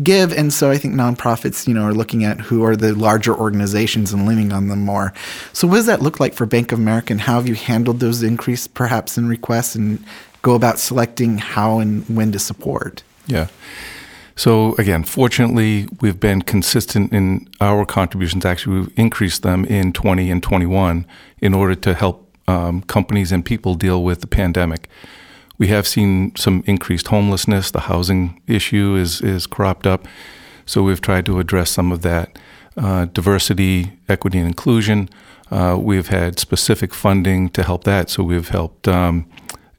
give. 0.03 0.31
And 0.31 0.53
so 0.53 0.71
I 0.71 0.77
think 0.77 0.93
nonprofits, 0.93 1.67
you 1.67 1.73
know, 1.73 1.85
are 1.85 1.95
looking 1.95 2.23
at 2.23 2.39
who 2.39 2.63
are 2.65 2.77
the 2.77 2.95
larger 2.95 3.35
organizations 3.35 4.13
and 4.13 4.29
leaning 4.29 4.53
on 4.53 4.69
them 4.69 4.85
more. 4.85 5.15
So 5.55 5.67
what 5.67 5.77
does 5.77 5.87
that 5.87 6.03
look 6.03 6.21
like 6.21 6.35
for 6.35 6.45
Bank 6.45 6.73
of 6.73 6.79
America 6.79 7.15
and 7.15 7.23
how 7.23 7.37
have 7.37 7.49
you 7.49 7.55
handled 7.55 8.01
those 8.01 8.23
increase 8.23 8.67
perhaps 8.67 9.17
in 9.17 9.27
requests 9.27 9.75
and 9.75 10.05
go 10.43 10.55
about 10.55 10.81
selecting 10.81 11.39
how 11.39 11.79
and 11.79 12.07
when 12.15 12.31
to 12.33 12.39
support? 12.39 13.03
Yeah. 13.27 13.49
So 14.43 14.75
again, 14.75 15.05
fortunately, 15.05 15.87
we've 16.01 16.19
been 16.19 16.43
consistent 16.43 17.13
in 17.13 17.49
our 17.61 17.87
contributions. 17.87 18.45
Actually, 18.45 18.81
we've 18.81 18.99
increased 18.99 19.45
them 19.45 19.65
in 19.67 19.93
20 19.93 20.33
and 20.33 20.43
21 20.43 21.07
in 21.39 21.55
order 21.55 21.77
to 21.77 21.95
help 21.95 22.29
um, 22.49 22.83
companies 22.83 23.31
and 23.31 23.45
people 23.45 23.77
deal 23.77 24.03
with 24.03 24.21
the 24.21 24.27
pandemic. 24.27 24.89
We 25.59 25.69
have 25.69 25.87
seen 25.87 26.35
some 26.35 26.65
increased 26.67 27.07
homelessness. 27.07 27.71
The 27.71 27.83
housing 27.83 28.43
issue 28.49 28.97
is 28.97 29.21
is 29.21 29.47
cropped 29.47 29.87
up, 29.87 30.09
so 30.67 30.83
we've 30.83 31.01
tried 31.01 31.25
to 31.27 31.39
address 31.39 31.71
some 31.71 31.93
of 31.93 32.03
that. 32.03 32.37
Uh, 32.77 33.05
diversity, 33.05 33.93
equity, 34.09 34.39
and 34.39 34.49
inclusion. 34.49 35.09
Uh, 35.53 35.79
we've 35.81 36.09
had 36.09 36.41
specific 36.41 36.95
funding 36.95 37.49
to 37.51 37.63
help 37.63 37.85
that. 37.85 38.11
So 38.11 38.25
we've 38.25 38.49
helped 38.49 38.89
um, 38.89 39.31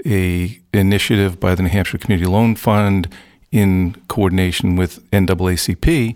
a 0.06 0.58
initiative 0.74 1.38
by 1.38 1.54
the 1.54 1.64
New 1.64 1.70
Hampshire 1.70 1.98
Community 1.98 2.32
Loan 2.32 2.56
Fund 2.56 3.10
in 3.54 3.96
coordination 4.08 4.76
with 4.76 5.00
NAACP 5.12 6.16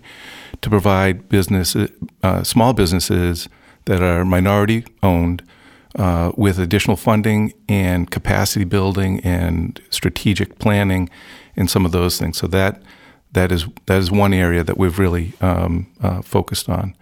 to 0.60 0.68
provide 0.68 1.28
business, 1.28 1.76
uh, 2.22 2.42
small 2.42 2.72
businesses 2.72 3.48
that 3.84 4.02
are 4.02 4.24
minority 4.24 4.84
owned 5.04 5.42
uh, 5.96 6.32
with 6.36 6.58
additional 6.58 6.96
funding 6.96 7.54
and 7.68 8.10
capacity 8.10 8.64
building 8.64 9.20
and 9.20 9.80
strategic 9.88 10.58
planning 10.58 11.08
and 11.56 11.70
some 11.70 11.86
of 11.86 11.92
those 11.92 12.18
things. 12.18 12.36
So 12.36 12.48
that 12.48 12.82
that 13.32 13.52
is 13.52 13.66
that 13.86 13.98
is 13.98 14.10
one 14.10 14.34
area 14.34 14.64
that 14.64 14.76
we've 14.76 14.98
really 14.98 15.32
um, 15.40 15.86
uh, 16.02 16.22
focused 16.22 16.68
on. 16.68 16.96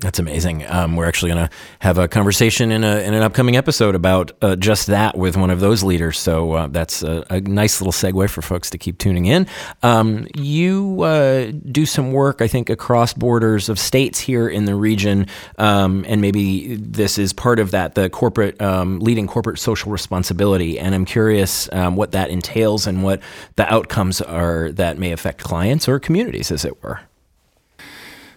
That's 0.00 0.18
amazing. 0.18 0.66
Um, 0.68 0.96
we're 0.96 1.06
actually 1.06 1.32
going 1.32 1.48
to 1.48 1.54
have 1.78 1.98
a 1.98 2.06
conversation 2.06 2.70
in, 2.70 2.84
a, 2.84 2.98
in 2.98 3.14
an 3.14 3.22
upcoming 3.22 3.56
episode 3.56 3.94
about 3.94 4.32
uh, 4.42 4.56
just 4.56 4.88
that 4.88 5.16
with 5.16 5.36
one 5.36 5.50
of 5.50 5.60
those 5.60 5.82
leaders. 5.82 6.18
So 6.18 6.52
uh, 6.52 6.66
that's 6.68 7.02
a, 7.02 7.24
a, 7.30 7.40
nice 7.40 7.80
little 7.80 7.92
segue 7.92 8.28
for 8.28 8.42
folks 8.42 8.68
to 8.70 8.78
keep 8.78 8.98
tuning 8.98 9.26
in. 9.26 9.46
Um, 9.82 10.26
you 10.34 11.02
uh, 11.02 11.52
do 11.70 11.86
some 11.86 12.12
work, 12.12 12.42
I 12.42 12.48
think, 12.48 12.68
across 12.68 13.14
borders 13.14 13.68
of 13.68 13.78
states 13.78 14.18
here 14.18 14.48
in 14.48 14.66
the 14.66 14.74
region, 14.74 15.26
um, 15.58 16.04
and 16.08 16.20
maybe 16.20 16.76
this 16.76 17.18
is 17.18 17.32
part 17.32 17.58
of 17.58 17.70
that 17.70 17.94
the 17.94 18.10
corporate 18.10 18.60
um, 18.60 18.98
leading 19.00 19.26
corporate 19.26 19.58
social 19.58 19.90
responsibility. 19.90 20.78
And 20.78 20.94
I'm 20.94 21.04
curious 21.04 21.68
um, 21.72 21.96
what 21.96 22.12
that 22.12 22.30
entails 22.30 22.86
and 22.86 23.02
what 23.02 23.20
the 23.56 23.72
outcomes 23.72 24.20
are 24.20 24.72
that 24.72 24.98
may 24.98 25.12
affect 25.12 25.42
clients 25.42 25.88
or 25.88 25.98
communities, 25.98 26.50
as 26.50 26.64
it 26.64 26.82
were. 26.82 27.00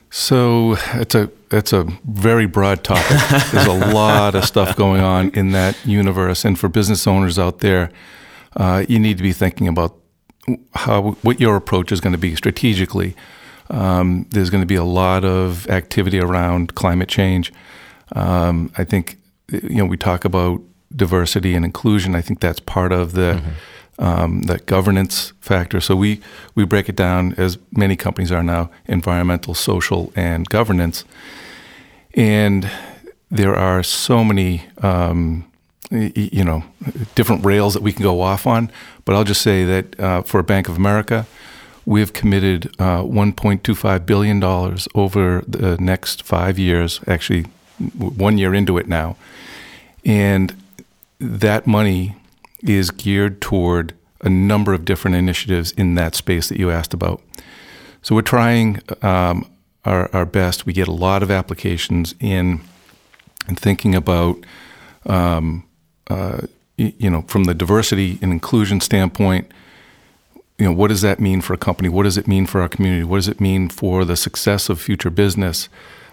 So 0.09 0.75
it's 0.93 1.13
a 1.15 1.29
it's 1.51 1.73
a 1.73 1.83
very 2.05 2.47
broad 2.47 2.83
topic. 2.83 3.17
There's 3.51 3.67
a 3.67 3.93
lot 3.93 4.35
of 4.35 4.45
stuff 4.45 4.75
going 4.75 5.01
on 5.01 5.29
in 5.31 5.51
that 5.51 5.77
universe, 5.85 6.45
and 6.45 6.57
for 6.59 6.67
business 6.67 7.05
owners 7.05 7.37
out 7.37 7.59
there, 7.59 7.91
uh, 8.57 8.85
you 8.87 8.99
need 8.99 9.17
to 9.17 9.23
be 9.23 9.33
thinking 9.33 9.67
about 9.67 9.95
how 10.73 11.11
what 11.21 11.39
your 11.39 11.55
approach 11.55 11.91
is 11.91 12.01
going 12.01 12.13
to 12.13 12.19
be 12.19 12.35
strategically. 12.35 13.15
Um, 13.69 14.25
there's 14.31 14.49
going 14.49 14.63
to 14.63 14.67
be 14.67 14.75
a 14.75 14.83
lot 14.83 15.23
of 15.23 15.67
activity 15.69 16.19
around 16.19 16.73
climate 16.73 17.07
change. 17.07 17.53
Um, 18.13 18.71
I 18.77 18.83
think 18.83 19.19
you 19.51 19.75
know 19.75 19.85
we 19.85 19.97
talk 19.97 20.25
about 20.25 20.61
diversity 20.95 21.53
and 21.53 21.63
inclusion. 21.63 22.15
I 22.15 22.21
think 22.21 22.39
that's 22.39 22.59
part 22.59 22.91
of 22.91 23.11
the 23.11 23.33
mm-hmm 23.33 23.49
um, 23.99 24.43
that 24.43 24.65
governance 24.65 25.33
factor. 25.41 25.79
So 25.79 25.95
we 25.95 26.21
we 26.55 26.65
break 26.65 26.89
it 26.89 26.95
down 26.95 27.33
as 27.37 27.57
many 27.71 27.95
companies 27.95 28.31
are 28.31 28.43
now: 28.43 28.71
environmental, 28.87 29.53
social, 29.53 30.11
and 30.15 30.47
governance. 30.49 31.05
And 32.15 32.69
there 33.29 33.55
are 33.55 33.83
so 33.83 34.23
many, 34.23 34.63
um, 34.81 35.45
you 35.91 36.43
know, 36.43 36.63
different 37.13 37.45
rails 37.45 37.75
that 37.75 37.83
we 37.83 37.93
can 37.93 38.01
go 38.01 38.21
off 38.21 38.47
on. 38.47 38.71
But 39.05 39.15
I'll 39.15 39.23
just 39.23 39.41
say 39.41 39.63
that 39.65 39.99
uh, 39.99 40.21
for 40.23 40.41
Bank 40.41 40.67
of 40.67 40.77
America, 40.77 41.27
we 41.85 41.99
have 41.99 42.13
committed 42.13 42.67
uh, 42.79 43.03
1.25 43.03 44.05
billion 44.05 44.39
dollars 44.39 44.87
over 44.95 45.43
the 45.47 45.77
next 45.77 46.23
five 46.23 46.57
years. 46.57 47.01
Actually, 47.05 47.45
one 47.97 48.37
year 48.37 48.53
into 48.53 48.77
it 48.77 48.87
now, 48.87 49.17
and 50.05 50.55
that 51.19 51.67
money 51.67 52.15
is 52.63 52.91
geared 52.91 53.41
toward 53.41 53.93
a 54.21 54.29
number 54.29 54.73
of 54.73 54.85
different 54.85 55.15
initiatives 55.15 55.71
in 55.71 55.95
that 55.95 56.15
space 56.15 56.49
that 56.49 56.59
you 56.59 56.69
asked 56.71 56.93
about. 56.93 57.21
So 58.01 58.15
we're 58.15 58.21
trying 58.21 58.81
um, 59.01 59.49
our, 59.85 60.09
our 60.13 60.25
best. 60.25 60.65
We 60.65 60.73
get 60.73 60.87
a 60.87 60.93
lot 60.93 61.23
of 61.23 61.31
applications 61.31 62.15
in 62.19 62.61
and 63.47 63.59
thinking 63.59 63.95
about, 63.95 64.37
um, 65.05 65.65
uh, 66.07 66.41
you 66.77 67.09
know, 67.09 67.23
from 67.23 67.45
the 67.45 67.53
diversity 67.53 68.19
and 68.21 68.31
inclusion 68.31 68.79
standpoint, 68.79 69.51
you 70.57 70.65
know, 70.65 70.73
what 70.73 70.89
does 70.89 71.01
that 71.01 71.19
mean 71.19 71.41
for 71.41 71.53
a 71.53 71.57
company? 71.57 71.89
What 71.89 72.03
does 72.03 72.17
it 72.17 72.27
mean 72.27 72.45
for 72.45 72.61
our 72.61 72.69
community? 72.69 73.03
What 73.03 73.17
does 73.17 73.27
it 73.27 73.39
mean 73.41 73.69
for 73.69 74.05
the 74.05 74.15
success 74.15 74.69
of 74.69 74.79
future 74.79 75.09
business? 75.09 75.69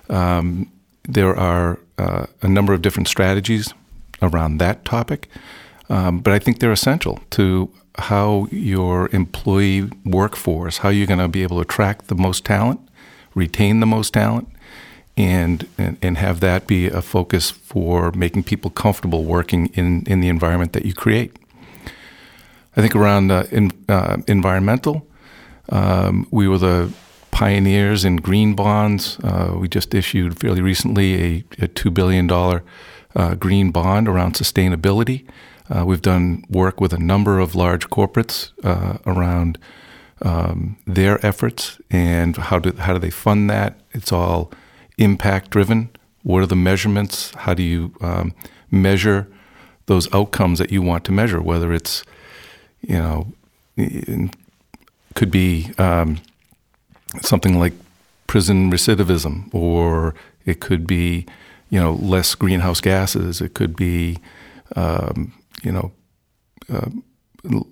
Um, 0.09 0.71
there 1.03 1.37
are 1.37 1.79
uh, 1.99 2.26
a 2.43 2.49
number 2.49 2.73
of 2.73 2.81
different 2.81 3.09
strategies 3.09 3.75
around 4.23 4.59
that 4.59 4.85
topic. 4.85 5.29
Um, 5.88 6.21
but 6.21 6.33
I 6.33 6.38
think 6.38 6.59
they're 6.59 6.73
essential 6.73 7.21
to 7.31 7.71
how 7.99 8.49
your 8.50 9.09
employee 9.12 9.90
workforce, 10.05 10.78
how 10.78 10.88
you're 10.88 11.07
going 11.07 11.19
to 11.19 11.28
be 11.28 11.43
able 11.43 11.57
to 11.57 11.62
attract 11.62 12.09
the 12.09 12.14
most 12.14 12.45
talent, 12.45 12.81
retain 13.35 13.81
the 13.81 13.87
most 13.87 14.12
talent, 14.12 14.49
and, 15.16 15.66
and, 15.78 15.97
and 16.02 16.19
have 16.19 16.40
that 16.40 16.66
be 16.66 16.88
a 16.88 17.00
focus 17.00 17.50
for 17.50 18.12
making 18.12 18.43
people 18.43 18.71
comfortable 18.71 19.25
working 19.25 19.66
in, 19.75 20.02
in 20.07 20.21
the 20.21 20.28
environment 20.28 20.73
that 20.75 20.85
you 20.85 20.93
create. 20.93 21.37
I 22.76 22.83
think 22.83 22.95
around 22.95 23.31
uh, 23.31 23.45
in, 23.50 23.73
uh, 23.88 24.19
environmental, 24.28 25.07
um, 25.71 26.26
we 26.31 26.47
were 26.47 26.59
the 26.59 26.93
pioneers 27.31 28.05
in 28.05 28.16
green 28.16 28.55
bonds. 28.55 29.19
Uh, 29.25 29.55
we 29.57 29.69
just 29.69 29.95
issued 29.95 30.38
fairly 30.38 30.61
recently 30.61 31.14
a, 31.14 31.64
a 31.64 31.69
$2 31.69 31.93
billion 31.93 32.31
uh, 32.31 33.35
green 33.37 33.71
bond 33.71 34.09
around 34.09 34.35
sustainability. 34.35 35.26
Uh, 35.68 35.85
we've 35.85 36.02
done 36.02 36.44
work 36.49 36.80
with 36.80 36.92
a 36.92 36.99
number 36.99 37.38
of 37.38 37.54
large 37.54 37.88
corporates 37.88 38.52
uh, 38.64 38.99
around 39.06 39.58
um, 40.23 40.76
their 40.87 41.25
efforts 41.25 41.78
and 41.90 42.37
how 42.37 42.58
do 42.58 42.73
how 42.78 42.92
do 42.92 42.99
they 42.99 43.11
fund 43.11 43.50
that? 43.50 43.78
It's 43.92 44.12
all 44.12 44.50
impact 44.99 45.50
driven. 45.50 45.90
What 46.23 46.42
are 46.42 46.46
the 46.46 46.56
measurements? 46.56 47.32
How 47.35 47.54
do 47.54 47.62
you 47.62 47.92
um, 48.00 48.35
measure 48.70 49.28
those 49.87 50.12
outcomes 50.14 50.58
that 50.58 50.73
you 50.73 50.82
want 50.82 51.04
to 51.04 51.12
measure? 51.12 51.40
Whether 51.40 51.73
it's 51.73 52.04
you 52.80 52.99
know 52.99 53.32
could 55.14 55.30
be 55.30 55.73
um, 55.78 56.18
something 57.20 57.58
like 57.58 57.75
prison 58.26 58.70
recidivism, 58.70 59.54
or 59.54 60.14
it 60.44 60.61
could 60.61 60.87
be 60.87 61.26
you 61.70 61.80
know 61.80 61.92
less 61.94 62.35
greenhouse 62.35 62.80
gases. 62.80 63.40
It 63.40 63.54
could 63.54 63.76
be 63.76 64.18
um, 64.75 65.32
you 65.63 65.73
know, 65.73 65.93
uh, 66.73 66.91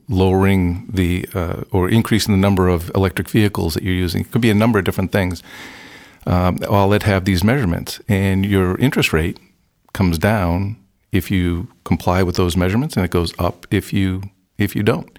lowering 0.09 0.89
the 0.93 1.29
uh, 1.35 1.63
or 1.71 1.89
increasing 1.89 2.33
the 2.33 2.41
number 2.41 2.69
of 2.69 2.91
electric 2.95 3.29
vehicles 3.29 3.75
that 3.75 3.83
you're 3.83 3.95
using. 3.95 4.23
It 4.23 4.31
could 4.31 4.43
be 4.43 4.51
a 4.51 4.55
number 4.55 4.79
of 4.79 4.85
different 4.85 5.13
things. 5.13 5.43
Um, 6.27 6.59
all 6.69 6.89
that 6.91 7.03
have 7.03 7.25
these 7.25 7.45
measurements, 7.45 8.01
and 8.09 8.47
your 8.47 8.79
interest 8.79 9.13
rate 9.13 9.39
comes 9.93 10.19
down 10.19 10.77
if 11.13 11.31
you 11.31 11.69
comply 11.85 12.23
with 12.23 12.37
those 12.37 12.57
measurements, 12.57 12.97
and 12.97 13.05
it 13.05 13.11
goes 13.11 13.33
up 13.39 13.67
if 13.71 13.93
you 13.93 14.23
if 14.59 14.75
you 14.75 14.83
don't. 14.83 15.19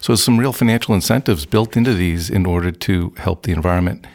So 0.00 0.12
there's 0.12 0.22
some 0.22 0.38
real 0.38 0.52
financial 0.52 0.94
incentives 0.94 1.46
built 1.46 1.76
into 1.76 1.94
these 1.94 2.28
in 2.28 2.44
order 2.44 2.70
to 2.70 3.14
help 3.16 3.44
the 3.44 3.52
environment. 3.52 4.06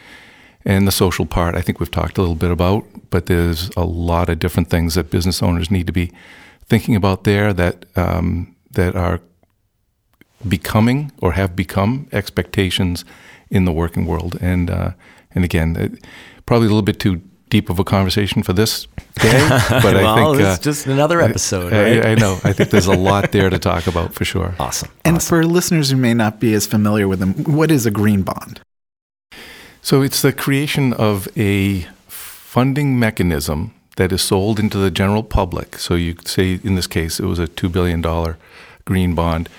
And 0.63 0.88
the 0.88 0.91
social 0.91 1.25
part, 1.25 1.56
I 1.56 1.62
think 1.62 1.79
we've 1.79 1.89
talked 1.89 2.18
a 2.18 2.22
little 2.22 2.36
bit 2.36 2.51
about, 2.51 2.86
but 3.10 3.25
there's 3.25 3.72
a 3.75 3.86
lot 3.86 4.29
of 4.29 4.38
different 4.38 4.70
things 4.70 4.94
that 4.96 5.10
business 5.10 5.41
owners 5.41 5.72
need 5.72 5.88
to 5.88 5.94
be 5.94 6.12
thinking 6.69 6.95
about 6.95 7.23
there 7.23 7.51
that 7.53 7.85
um, 7.95 8.55
that 8.71 8.95
are 8.95 9.19
becoming 10.47 11.11
or 11.21 11.33
have 11.33 11.55
become 11.55 12.07
expectations 12.11 13.03
in 13.49 13.65
the 13.65 13.71
working 13.71 14.05
world. 14.05 14.38
And 14.39 14.69
uh, 14.69 14.91
and 15.31 15.43
again, 15.43 15.75
it, 15.75 16.05
probably 16.45 16.67
a 16.67 16.69
little 16.69 16.81
bit 16.81 16.99
too 16.99 17.21
deep 17.49 17.69
of 17.69 17.79
a 17.79 17.83
conversation 17.83 18.43
for 18.43 18.53
this 18.53 18.85
day, 19.15 19.47
but 19.69 19.95
well, 19.95 20.07
I 20.07 20.15
think 20.15 20.39
it's 20.39 20.59
just 20.59 20.85
another 20.85 21.19
episode. 21.19 21.73
I, 21.73 21.81
right? 21.81 22.05
I, 22.05 22.11
I 22.11 22.15
know. 22.15 22.39
I 22.43 22.53
think 22.53 22.69
there's 22.69 22.85
a 22.85 22.93
lot 22.93 23.31
there 23.31 23.49
to 23.49 23.57
talk 23.57 23.88
about 23.88 24.13
for 24.13 24.23
sure. 24.23 24.55
awesome. 24.59 24.91
And 25.03 25.17
awesome. 25.17 25.27
for 25.27 25.45
listeners 25.45 25.89
who 25.89 25.97
may 25.97 26.13
not 26.13 26.39
be 26.39 26.53
as 26.53 26.67
familiar 26.67 27.07
with 27.07 27.19
them, 27.19 27.33
what 27.45 27.71
is 27.71 27.85
a 27.85 27.91
green 27.91 28.21
bond? 28.21 28.61
So 29.81 30.03
it's 30.03 30.21
the 30.21 30.31
creation 30.31 30.93
of 30.93 31.27
a 31.35 31.88
funding 32.07 32.99
mechanism 32.99 33.73
that 34.00 34.13
is 34.13 34.22
sold 34.22 34.62
into 34.62 34.77
the 34.77 34.89
general 34.89 35.24
public. 35.24 35.77
So 35.77 35.96
you 35.96 36.15
say 36.24 36.58
in 36.63 36.75
this 36.75 36.88
case 36.88 37.20
it 37.20 37.25
was 37.25 37.38
a 37.38 37.50
two 37.50 37.68
billion 37.68 38.01
dollar 38.01 38.38
green 38.86 39.13
bond. 39.13 39.50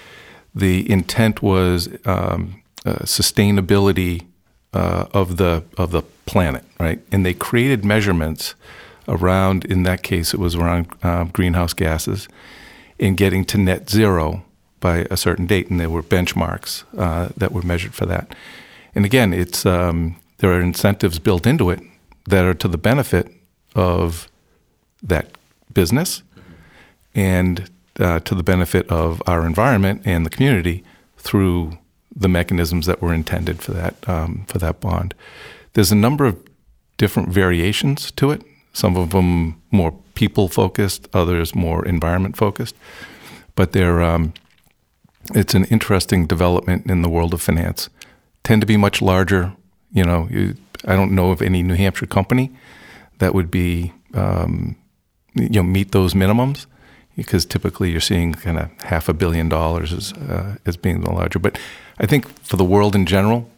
The 0.55 0.91
intent 0.91 1.43
was 1.43 1.91
um, 2.07 2.63
uh, 2.87 3.05
sustainability 3.05 4.25
uh, 4.73 5.05
of 5.13 5.37
the 5.37 5.63
of 5.77 5.91
the 5.91 6.03
planet, 6.25 6.65
right? 6.79 7.01
And 7.13 7.27
they 7.27 7.35
created 7.35 7.85
measurements 7.85 8.55
around. 9.07 9.67
In 9.67 9.83
that 9.83 10.03
case, 10.03 10.33
it 10.33 10.41
was 10.41 10.55
around 10.55 10.87
um, 11.03 11.29
greenhouse 11.29 11.75
gases, 11.75 12.27
in 12.99 13.17
getting 13.17 13.45
to 13.45 13.59
net 13.59 13.91
zero 13.91 14.43
by 14.81 15.07
a 15.11 15.19
certain 15.19 15.47
date, 15.47 15.69
and 15.69 15.79
there 15.79 15.91
were 15.91 16.03
benchmarks 16.03 16.85
uh, 16.97 17.29
that 17.37 17.53
were 17.53 17.63
measured 17.63 17.95
for 17.95 18.07
that. 18.07 18.35
And 18.95 19.05
again, 19.05 19.35
it's 19.35 19.67
um, 19.67 20.17
there 20.39 20.51
are 20.51 20.63
incentives 20.63 21.19
built 21.19 21.47
into 21.47 21.69
it 21.69 21.81
that 22.25 22.47
are 22.47 22.55
to 22.55 22.69
the 22.69 22.79
benefit 22.79 23.31
of 23.75 24.30
that 25.02 25.37
business 25.73 26.23
and 27.14 27.71
uh, 27.99 28.21
to 28.21 28.35
the 28.35 28.42
benefit 28.42 28.88
of 28.90 29.23
our 29.26 29.47
environment 29.47 30.02
and 30.04 30.25
the 30.25 30.30
community 30.30 30.83
through 31.19 31.78
the 32.14 32.28
mechanisms 32.28 32.87
that 32.87 33.00
were 33.00 33.14
intended 33.14 33.61
for 33.62 33.73
that 33.73 33.95
um, 34.09 34.45
for 34.49 34.59
that 34.59 34.80
bond. 34.80 35.14
There's 35.75 35.92
a 35.92 35.97
number 35.97 36.25
of 36.25 36.37
different 36.97 37.28
variations 37.28 38.11
to 38.12 38.30
it. 38.30 38.42
Some 38.73 38.97
of 38.97 39.11
them 39.11 39.61
more 39.71 39.92
people 40.14 40.49
focused, 40.49 41.09
others 41.12 41.54
more 41.54 41.85
environment 41.85 42.37
focused. 42.37 42.75
But 43.54 43.73
they're 43.73 44.02
um, 44.02 44.33
it's 45.35 45.54
an 45.54 45.64
interesting 45.66 46.26
development 46.26 46.90
in 46.90 47.02
the 47.02 47.09
world 47.09 47.35
of 47.35 47.42
finance. 47.42 47.88
Tend 48.42 48.61
to 48.62 48.66
be 48.66 48.76
much 48.76 49.02
larger. 49.02 49.52
You 49.92 50.04
know, 50.04 50.28
you, 50.30 50.57
I 50.87 50.97
don't 50.97 51.12
know 51.12 51.30
of 51.30 51.42
any 51.42 51.62
New 51.62 51.75
Hampshire 51.75 52.07
company 52.07 52.50
that 53.19 53.35
would 53.35 53.50
be 53.50 53.92
um, 54.14 54.76
you 55.35 55.49
know 55.49 55.63
meet 55.63 55.93
those 55.93 56.15
minimums 56.15 56.67
because 57.17 57.45
typically 57.45 57.91
you're 57.91 58.01
seeing 58.01 58.33
kind 58.35 58.59
of 58.59 58.71
half 58.83 59.09
a 59.09 59.15
billion 59.15 59.49
dollars 59.49 59.93
as 59.93 60.13
uh, 60.13 60.57
as 60.67 60.77
being 60.77 61.01
the 61.01 61.11
larger. 61.11 61.39
But 61.39 61.59
I 61.99 62.07
think 62.07 62.29
for 62.43 62.57
the 62.57 62.65
world 62.65 62.95
in 62.95 63.07
general, 63.07 63.51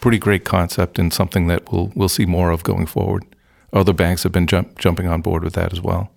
pretty 0.00 0.18
great 0.18 0.44
concept 0.44 0.98
and 0.98 1.12
something 1.12 1.46
that 1.48 1.70
we'll 1.72 1.92
we'll 1.94 2.08
see 2.08 2.26
more 2.26 2.50
of 2.50 2.62
going 2.62 2.86
forward. 2.86 3.24
Other 3.72 3.92
banks 3.92 4.22
have 4.22 4.32
been 4.32 4.46
jump, 4.46 4.78
jumping 4.78 5.06
on 5.06 5.20
board 5.20 5.44
with 5.44 5.54
that 5.54 5.72
as 5.72 5.80
well. 5.80 6.10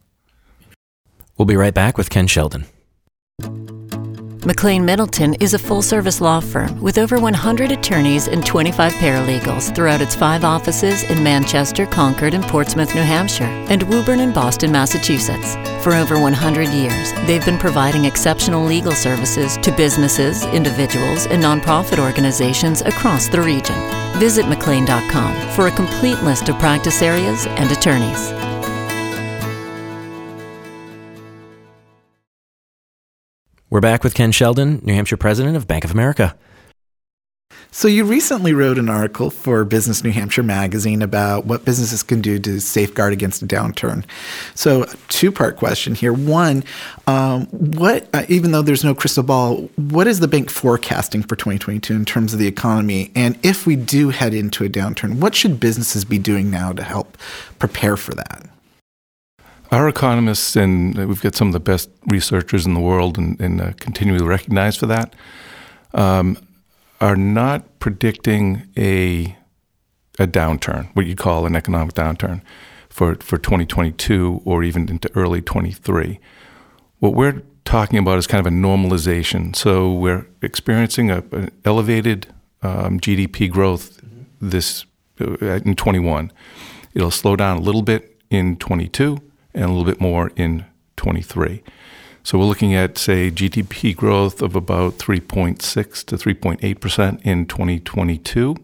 We'll 1.37 1.45
be 1.45 1.55
right 1.55 1.73
back 1.73 1.97
with 1.97 2.09
Ken 2.09 2.27
Sheldon. 2.27 2.65
McLane 4.39 4.85
Middleton 4.85 5.33
is 5.41 5.53
a 5.53 5.59
full 5.59 5.81
service 5.81 6.21
law 6.21 6.39
firm 6.39 6.79
with 6.79 6.97
over 6.97 7.19
100 7.19 7.73
attorneys 7.73 8.29
and 8.29 8.45
25 8.45 8.93
paralegals 8.93 9.75
throughout 9.75 9.99
its 9.99 10.15
five 10.15 10.45
offices 10.45 11.03
in 11.03 11.21
Manchester, 11.21 11.85
Concord, 11.85 12.33
and 12.33 12.45
Portsmouth, 12.45 12.95
New 12.95 13.01
Hampshire, 13.01 13.43
and 13.43 13.83
Woburn 13.83 14.21
and 14.21 14.33
Boston, 14.33 14.71
Massachusetts. 14.71 15.55
For 15.83 15.93
over 15.93 16.17
100 16.17 16.69
years, 16.69 17.11
they've 17.27 17.43
been 17.43 17.57
providing 17.57 18.05
exceptional 18.05 18.63
legal 18.63 18.93
services 18.93 19.57
to 19.57 19.73
businesses, 19.73 20.45
individuals, 20.45 21.25
and 21.25 21.43
nonprofit 21.43 21.99
organizations 21.99 22.79
across 22.81 23.27
the 23.27 23.41
region. 23.41 23.75
Visit 24.19 24.45
McLane.com 24.45 25.35
for 25.53 25.67
a 25.67 25.75
complete 25.75 26.23
list 26.23 26.47
of 26.47 26.57
practice 26.59 27.01
areas 27.01 27.45
and 27.45 27.69
attorneys. 27.73 28.31
We're 33.71 33.81
back 33.81 34.03
with 34.03 34.15
Ken 34.15 34.31
Sheldon, 34.31 34.81
New 34.83 34.95
Hampshire 34.95 35.15
president 35.15 35.55
of 35.55 35.67
Bank 35.67 35.85
of 35.85 35.91
America. 35.91 36.35
So, 37.71 37.87
you 37.87 38.03
recently 38.03 38.51
wrote 38.51 38.79
an 38.79 38.89
article 38.89 39.29
for 39.29 39.63
Business 39.63 40.03
New 40.03 40.09
Hampshire 40.09 40.41
magazine 40.41 41.03
about 41.03 41.45
what 41.45 41.65
businesses 41.65 42.01
can 42.01 42.19
do 42.19 42.39
to 42.39 42.59
safeguard 42.59 43.13
against 43.13 43.43
a 43.43 43.45
downturn. 43.45 44.05
So, 44.55 44.85
two 45.07 45.31
part 45.31 45.57
question 45.57 45.93
here. 45.93 46.11
One, 46.11 46.63
um, 47.05 47.45
what, 47.45 48.09
uh, 48.11 48.25
even 48.27 48.53
though 48.53 48.63
there's 48.63 48.83
no 48.83 48.95
crystal 48.95 49.21
ball, 49.21 49.69
what 49.75 50.07
is 50.07 50.19
the 50.19 50.27
bank 50.27 50.49
forecasting 50.49 51.21
for 51.21 51.35
2022 51.35 51.93
in 51.93 52.05
terms 52.05 52.33
of 52.33 52.39
the 52.39 52.47
economy? 52.47 53.11
And 53.13 53.37
if 53.43 53.67
we 53.67 53.75
do 53.75 54.09
head 54.09 54.33
into 54.33 54.65
a 54.65 54.69
downturn, 54.69 55.19
what 55.19 55.35
should 55.35 55.59
businesses 55.59 56.05
be 56.05 56.17
doing 56.17 56.49
now 56.49 56.73
to 56.73 56.81
help 56.81 57.19
prepare 57.59 57.97
for 57.97 58.15
that? 58.15 58.49
Our 59.71 59.87
economists, 59.87 60.55
and 60.55 60.95
we've 60.95 61.21
got 61.21 61.35
some 61.35 61.47
of 61.47 61.53
the 61.53 61.59
best 61.59 61.91
researchers 62.07 62.65
in 62.65 62.73
the 62.73 62.79
world 62.79 63.19
and, 63.19 63.39
and 63.39 63.61
uh, 63.61 63.73
continually 63.73 64.25
recognized 64.25 64.79
for 64.79 64.87
that, 64.87 65.15
um, 65.93 66.39
are 66.99 67.15
not 67.15 67.77
predicting 67.77 68.67
a, 68.75 69.37
a 70.17 70.25
downturn, 70.25 70.89
what 70.95 71.05
you'd 71.05 71.19
call 71.19 71.45
an 71.45 71.55
economic 71.55 71.93
downturn, 71.93 72.41
for, 72.89 73.15
for 73.15 73.37
2022 73.37 74.41
or 74.43 74.63
even 74.63 74.89
into 74.89 75.11
early 75.15 75.39
23. 75.39 76.19
What 76.97 77.13
we're 77.13 77.43
talking 77.63 77.99
about 77.99 78.17
is 78.17 78.25
kind 78.25 78.45
of 78.45 78.51
a 78.51 78.55
normalization. 78.55 79.55
So 79.55 79.93
we're 79.93 80.27
experiencing 80.41 81.11
a, 81.11 81.23
an 81.31 81.51
elevated 81.63 82.25
um, 82.63 82.99
GDP 82.99 83.51
growth 83.51 84.01
this 84.41 84.85
uh, 85.21 85.35
in 85.37 85.75
21. 85.75 86.31
It'll 86.95 87.11
slow 87.11 87.35
down 87.35 87.57
a 87.57 87.61
little 87.61 87.83
bit 87.83 88.19
in 88.31 88.57
22 88.57 89.19
and 89.59 89.69
a 89.69 89.73
little 89.73 89.85
bit 89.85 89.99
more 89.99 90.31
in 90.35 90.65
23. 90.95 91.61
So 92.23 92.37
we're 92.37 92.45
looking 92.45 92.73
at, 92.73 92.97
say, 92.97 93.29
GDP 93.29 93.95
growth 93.95 94.41
of 94.41 94.55
about 94.55 94.97
3.6 94.97 96.05
to 96.05 96.15
3.8 96.15 96.79
percent 96.79 97.21
in 97.23 97.45
2022, 97.45 98.55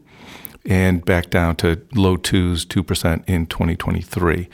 and 0.66 1.04
back 1.04 1.30
down 1.30 1.56
to 1.58 1.82
low 1.94 2.18
twos, 2.18 2.66
two 2.66 2.84
percent 2.84 3.24
in 3.28 3.46
2023. 3.48 4.50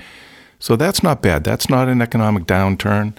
So 0.59 0.75
that's 0.75 1.01
not 1.03 1.21
bad. 1.21 1.43
That's 1.43 1.69
not 1.69 1.87
an 1.87 2.01
economic 2.01 2.43
downturn, 2.43 3.13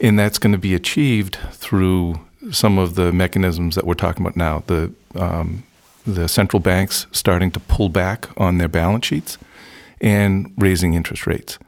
and 0.00 0.18
that's 0.18 0.38
going 0.38 0.52
to 0.52 0.58
be 0.58 0.74
achieved 0.74 1.36
through 1.50 2.20
some 2.50 2.78
of 2.78 2.94
the 2.94 3.12
mechanisms 3.12 3.74
that 3.76 3.86
we're 3.86 3.94
talking 3.94 4.24
about 4.24 4.36
now. 4.36 4.62
The 4.66 4.92
um, 5.14 5.64
the 6.04 6.28
central 6.28 6.58
banks 6.60 7.06
starting 7.12 7.52
to 7.52 7.60
pull 7.60 7.88
back 7.88 8.28
on 8.36 8.58
their 8.58 8.68
balance 8.68 9.06
sheets 9.06 9.38
and 10.00 10.52
raising 10.56 10.94
interest 10.94 11.26
rates. 11.26 11.58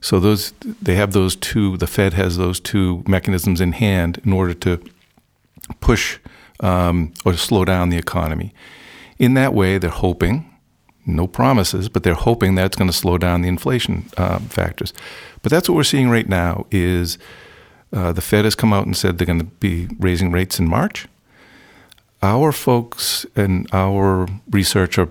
So 0.00 0.20
those 0.20 0.52
they 0.82 0.94
have 0.94 1.12
those 1.12 1.36
two. 1.36 1.76
The 1.76 1.86
Fed 1.86 2.14
has 2.14 2.36
those 2.36 2.60
two 2.60 3.02
mechanisms 3.06 3.60
in 3.60 3.72
hand 3.72 4.20
in 4.24 4.32
order 4.32 4.54
to 4.54 4.80
push 5.80 6.18
um, 6.60 7.12
or 7.24 7.34
slow 7.34 7.64
down 7.64 7.90
the 7.90 7.98
economy. 7.98 8.54
In 9.18 9.34
that 9.34 9.54
way, 9.54 9.78
they're 9.78 9.90
hoping, 9.90 10.48
no 11.04 11.26
promises, 11.26 11.88
but 11.88 12.02
they're 12.02 12.14
hoping 12.14 12.54
that's 12.54 12.76
going 12.76 12.90
to 12.90 12.96
slow 12.96 13.18
down 13.18 13.42
the 13.42 13.48
inflation 13.48 14.08
uh, 14.16 14.38
factors. 14.38 14.92
But 15.42 15.50
that's 15.50 15.68
what 15.68 15.76
we're 15.76 15.84
seeing 15.84 16.10
right 16.10 16.28
now. 16.28 16.66
Is 16.70 17.18
uh, 17.92 18.12
the 18.12 18.20
Fed 18.20 18.44
has 18.44 18.54
come 18.54 18.72
out 18.72 18.86
and 18.86 18.96
said 18.96 19.18
they're 19.18 19.26
going 19.26 19.40
to 19.40 19.44
be 19.44 19.88
raising 19.98 20.30
rates 20.30 20.58
in 20.58 20.68
March. 20.68 21.06
Our 22.22 22.52
folks 22.52 23.26
and 23.36 23.68
our 23.72 24.26
research 24.50 24.98
are 24.98 25.08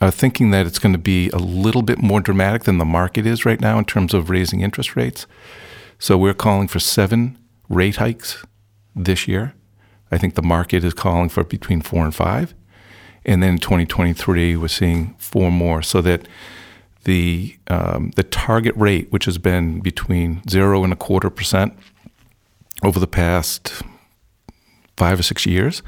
are 0.00 0.10
thinking 0.10 0.50
that 0.50 0.66
it's 0.66 0.78
going 0.78 0.92
to 0.92 0.98
be 0.98 1.30
a 1.30 1.38
little 1.38 1.82
bit 1.82 1.98
more 1.98 2.20
dramatic 2.20 2.64
than 2.64 2.78
the 2.78 2.84
market 2.84 3.26
is 3.26 3.44
right 3.44 3.60
now 3.60 3.78
in 3.78 3.84
terms 3.84 4.12
of 4.12 4.30
raising 4.30 4.60
interest 4.60 4.96
rates. 4.96 5.26
So 5.98 6.18
we're 6.18 6.34
calling 6.34 6.68
for 6.68 6.80
seven 6.80 7.38
rate 7.68 7.96
hikes 7.96 8.44
this 8.94 9.28
year. 9.28 9.54
I 10.10 10.18
think 10.18 10.34
the 10.34 10.42
market 10.42 10.84
is 10.84 10.94
calling 10.94 11.28
for 11.28 11.44
between 11.44 11.80
four 11.80 12.04
and 12.04 12.14
five. 12.14 12.54
And 13.24 13.42
then 13.42 13.54
in 13.54 13.58
2023, 13.58 14.56
we're 14.56 14.68
seeing 14.68 15.14
four 15.18 15.50
more. 15.50 15.82
So 15.82 16.02
that 16.02 16.28
the 17.04 17.56
um, 17.68 18.12
the 18.16 18.22
target 18.22 18.74
rate, 18.76 19.10
which 19.10 19.24
has 19.24 19.38
been 19.38 19.80
between 19.80 20.42
zero 20.48 20.84
and 20.84 20.92
a 20.92 20.96
quarter 20.96 21.30
percent 21.30 21.74
over 22.82 22.98
the 22.98 23.06
past 23.06 23.82
five 24.96 25.18
or 25.18 25.22
six 25.22 25.46
years, 25.46 25.82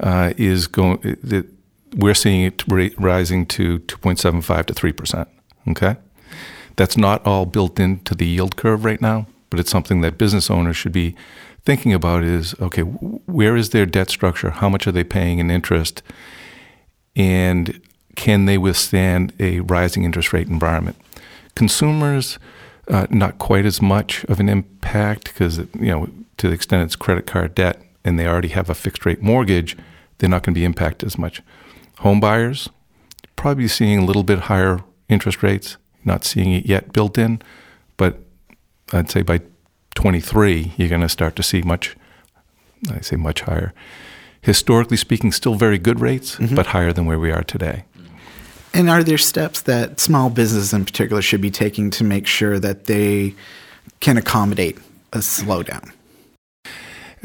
uh, 0.00 0.32
is 0.36 0.66
going. 0.66 0.98
It, 1.02 1.46
we're 1.96 2.14
seeing 2.14 2.42
it 2.42 2.62
rising 2.98 3.46
to 3.46 3.80
2.75 3.80 4.66
to 4.66 4.74
3%. 4.74 5.26
Okay? 5.68 5.96
That's 6.76 6.96
not 6.96 7.26
all 7.26 7.46
built 7.46 7.80
into 7.80 8.14
the 8.14 8.26
yield 8.26 8.56
curve 8.56 8.84
right 8.84 9.00
now, 9.00 9.26
but 9.48 9.58
it's 9.58 9.70
something 9.70 10.02
that 10.02 10.18
business 10.18 10.50
owners 10.50 10.76
should 10.76 10.92
be 10.92 11.16
thinking 11.64 11.92
about 11.92 12.22
is 12.22 12.54
okay, 12.60 12.82
where 12.82 13.56
is 13.56 13.70
their 13.70 13.86
debt 13.86 14.10
structure? 14.10 14.50
How 14.50 14.68
much 14.68 14.86
are 14.86 14.92
they 14.92 15.02
paying 15.02 15.38
in 15.38 15.50
interest? 15.50 16.02
And 17.16 17.80
can 18.14 18.44
they 18.44 18.58
withstand 18.58 19.32
a 19.40 19.60
rising 19.60 20.04
interest 20.04 20.32
rate 20.32 20.48
environment? 20.48 20.96
Consumers, 21.54 22.38
uh, 22.88 23.06
not 23.10 23.38
quite 23.38 23.64
as 23.64 23.80
much 23.80 24.24
of 24.24 24.38
an 24.38 24.48
impact 24.48 25.24
because, 25.24 25.58
you 25.58 25.90
know, 25.90 26.08
to 26.36 26.48
the 26.48 26.54
extent 26.54 26.84
it's 26.84 26.96
credit 26.96 27.26
card 27.26 27.54
debt 27.54 27.80
and 28.04 28.18
they 28.18 28.26
already 28.26 28.48
have 28.48 28.68
a 28.68 28.74
fixed 28.74 29.06
rate 29.06 29.22
mortgage, 29.22 29.76
they're 30.18 30.30
not 30.30 30.42
going 30.42 30.54
to 30.54 30.60
be 30.60 30.64
impacted 30.64 31.06
as 31.06 31.18
much. 31.18 31.42
Home 32.00 32.20
buyers, 32.20 32.68
probably 33.36 33.68
seeing 33.68 33.98
a 33.98 34.04
little 34.04 34.22
bit 34.22 34.40
higher 34.40 34.80
interest 35.08 35.42
rates, 35.42 35.76
not 36.04 36.24
seeing 36.24 36.52
it 36.52 36.66
yet 36.66 36.92
built 36.92 37.18
in, 37.18 37.40
but 37.96 38.20
I'd 38.92 39.10
say 39.10 39.22
by 39.22 39.40
23, 39.94 40.74
you're 40.76 40.88
going 40.88 41.00
to 41.00 41.08
start 41.08 41.36
to 41.36 41.42
see 41.42 41.62
much, 41.62 41.96
I 42.90 43.00
say 43.00 43.16
much 43.16 43.42
higher. 43.42 43.72
Historically 44.42 44.96
speaking, 44.96 45.32
still 45.32 45.54
very 45.54 45.78
good 45.78 46.00
rates, 46.00 46.36
mm-hmm. 46.36 46.54
but 46.54 46.66
higher 46.66 46.92
than 46.92 47.06
where 47.06 47.18
we 47.18 47.32
are 47.32 47.42
today. 47.42 47.84
And 48.72 48.90
are 48.90 49.02
there 49.02 49.18
steps 49.18 49.62
that 49.62 50.00
small 50.00 50.28
businesses 50.28 50.74
in 50.74 50.84
particular 50.84 51.22
should 51.22 51.40
be 51.40 51.50
taking 51.50 51.90
to 51.92 52.04
make 52.04 52.26
sure 52.26 52.58
that 52.58 52.84
they 52.84 53.34
can 54.00 54.18
accommodate 54.18 54.78
a 55.12 55.18
slowdown? 55.18 55.92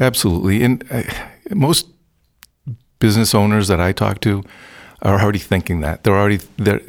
Absolutely. 0.00 0.62
And 0.62 0.84
uh, 0.90 1.02
most 1.50 1.86
business 3.02 3.34
owners 3.34 3.66
that 3.66 3.80
I 3.80 3.90
talk 3.90 4.20
to 4.20 4.44
are 5.02 5.20
already 5.20 5.40
thinking 5.40 5.80
that. 5.80 6.04
They're 6.04 6.16
already 6.16 6.38
they're, 6.56 6.80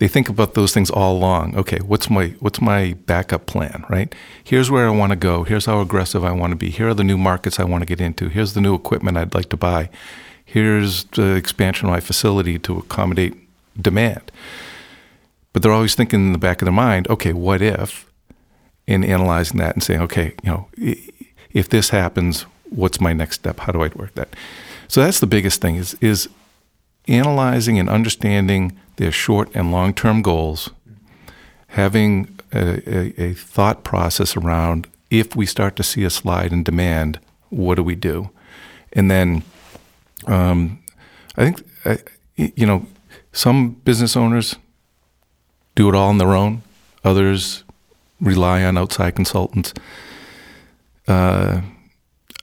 they 0.00 0.08
think 0.08 0.28
about 0.28 0.54
those 0.54 0.74
things 0.74 0.90
all 0.90 1.16
along. 1.16 1.56
Okay, 1.56 1.78
what's 1.78 2.10
my 2.10 2.34
what's 2.40 2.60
my 2.60 2.94
backup 3.06 3.46
plan, 3.46 3.84
right? 3.88 4.12
Here's 4.42 4.72
where 4.72 4.88
I 4.88 4.90
want 4.90 5.10
to 5.10 5.16
go. 5.16 5.44
Here's 5.44 5.66
how 5.66 5.80
aggressive 5.80 6.24
I 6.24 6.32
want 6.32 6.50
to 6.50 6.56
be. 6.56 6.70
Here 6.70 6.88
are 6.88 6.94
the 6.94 7.04
new 7.04 7.16
markets 7.16 7.60
I 7.60 7.64
want 7.64 7.82
to 7.82 7.86
get 7.86 8.00
into. 8.00 8.28
Here's 8.28 8.54
the 8.54 8.60
new 8.60 8.74
equipment 8.74 9.16
I'd 9.16 9.36
like 9.36 9.50
to 9.50 9.56
buy. 9.56 9.88
Here's 10.44 11.04
the 11.04 11.36
expansion 11.36 11.86
of 11.86 11.92
my 11.92 12.00
facility 12.00 12.58
to 12.58 12.78
accommodate 12.78 13.34
demand. 13.80 14.32
But 15.52 15.62
they're 15.62 15.78
always 15.78 15.94
thinking 15.94 16.26
in 16.26 16.32
the 16.32 16.38
back 16.38 16.60
of 16.60 16.66
their 16.66 16.72
mind, 16.72 17.08
okay, 17.08 17.32
what 17.32 17.62
if? 17.62 18.10
In 18.88 19.04
analyzing 19.04 19.58
that 19.58 19.74
and 19.74 19.82
saying, 19.82 20.00
okay, 20.02 20.34
you 20.42 20.50
know, 20.50 20.68
if 21.52 21.68
this 21.68 21.90
happens, 21.90 22.46
what's 22.70 23.00
my 23.00 23.12
next 23.12 23.36
step? 23.36 23.60
How 23.60 23.70
do 23.70 23.82
I 23.82 23.88
work 23.94 24.14
that? 24.14 24.34
So 24.92 25.00
that's 25.00 25.20
the 25.20 25.26
biggest 25.26 25.62
thing 25.62 25.76
is 25.76 25.96
is 26.02 26.28
analyzing 27.08 27.78
and 27.78 27.88
understanding 27.88 28.78
their 28.96 29.10
short 29.10 29.48
and 29.54 29.72
long 29.72 29.94
term 29.94 30.20
goals, 30.20 30.68
having 31.68 32.38
a, 32.52 32.82
a, 32.86 33.22
a, 33.22 33.32
thought 33.32 33.84
process 33.84 34.36
around 34.36 34.86
if 35.08 35.34
we 35.34 35.46
start 35.46 35.76
to 35.76 35.82
see 35.82 36.04
a 36.04 36.10
slide 36.10 36.52
in 36.52 36.62
demand, 36.62 37.18
what 37.48 37.76
do 37.76 37.82
we 37.82 37.94
do? 37.94 38.28
And 38.92 39.10
then 39.10 39.44
um, 40.26 40.82
I 41.38 41.44
think, 41.44 41.62
uh, 41.86 41.96
you 42.36 42.66
know, 42.66 42.84
some 43.32 43.70
business 43.86 44.14
owners 44.14 44.56
do 45.74 45.88
it 45.88 45.94
all 45.94 46.10
on 46.10 46.18
their 46.18 46.36
own, 46.36 46.64
others 47.02 47.64
rely 48.20 48.62
on 48.62 48.76
outside 48.76 49.14
consultants. 49.14 49.72
Uh, 51.08 51.62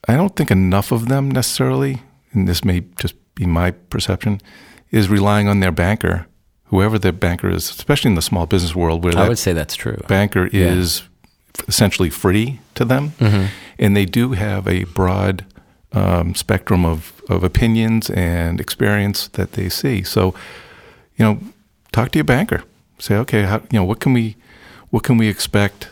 I 0.08 0.16
don't 0.16 0.36
think 0.36 0.50
enough 0.50 0.92
of 0.92 1.10
them 1.10 1.30
necessarily, 1.30 2.02
and 2.32 2.48
this 2.48 2.64
may 2.64 2.84
just 2.98 3.16
be 3.36 3.46
my 3.46 3.72
perception, 3.72 4.42
is 4.92 5.10
relying 5.10 5.48
on 5.48 5.60
their 5.60 5.72
banker, 5.72 6.28
whoever 6.66 7.00
their 7.00 7.12
banker 7.12 7.50
is, 7.50 7.70
especially 7.70 8.10
in 8.10 8.16
the 8.16 8.22
small 8.22 8.46
business 8.46 8.76
world, 8.76 9.04
where 9.04 9.18
I 9.18 9.28
would 9.28 9.40
say 9.40 9.54
that's 9.54 9.76
true. 9.76 9.98
Banker 10.08 10.48
yeah. 10.52 10.68
is 10.68 11.04
essentially 11.68 12.10
free 12.10 12.60
to 12.76 12.86
them, 12.86 13.12
mm-hmm. 13.20 13.46
and 13.78 13.96
they 13.96 14.06
do 14.06 14.32
have 14.32 14.68
a 14.68 14.84
broad 14.86 15.46
um, 15.92 16.36
spectrum 16.36 16.86
of, 16.86 17.22
of 17.30 17.44
opinions 17.44 18.10
and 18.12 18.60
experience 18.60 19.28
that 19.30 19.54
they 19.54 19.70
see. 19.70 20.04
So, 20.04 20.34
you 21.18 21.26
know, 21.26 21.40
talk 21.92 22.12
to 22.12 22.20
your 22.20 22.26
banker. 22.26 22.64
Say, 23.00 23.16
okay, 23.16 23.44
how, 23.44 23.58
you 23.72 23.80
know, 23.80 23.84
what 23.86 24.00
can 24.00 24.14
we, 24.14 24.36
what 24.90 25.04
can 25.04 25.18
we 25.18 25.28
expect? 25.28 25.90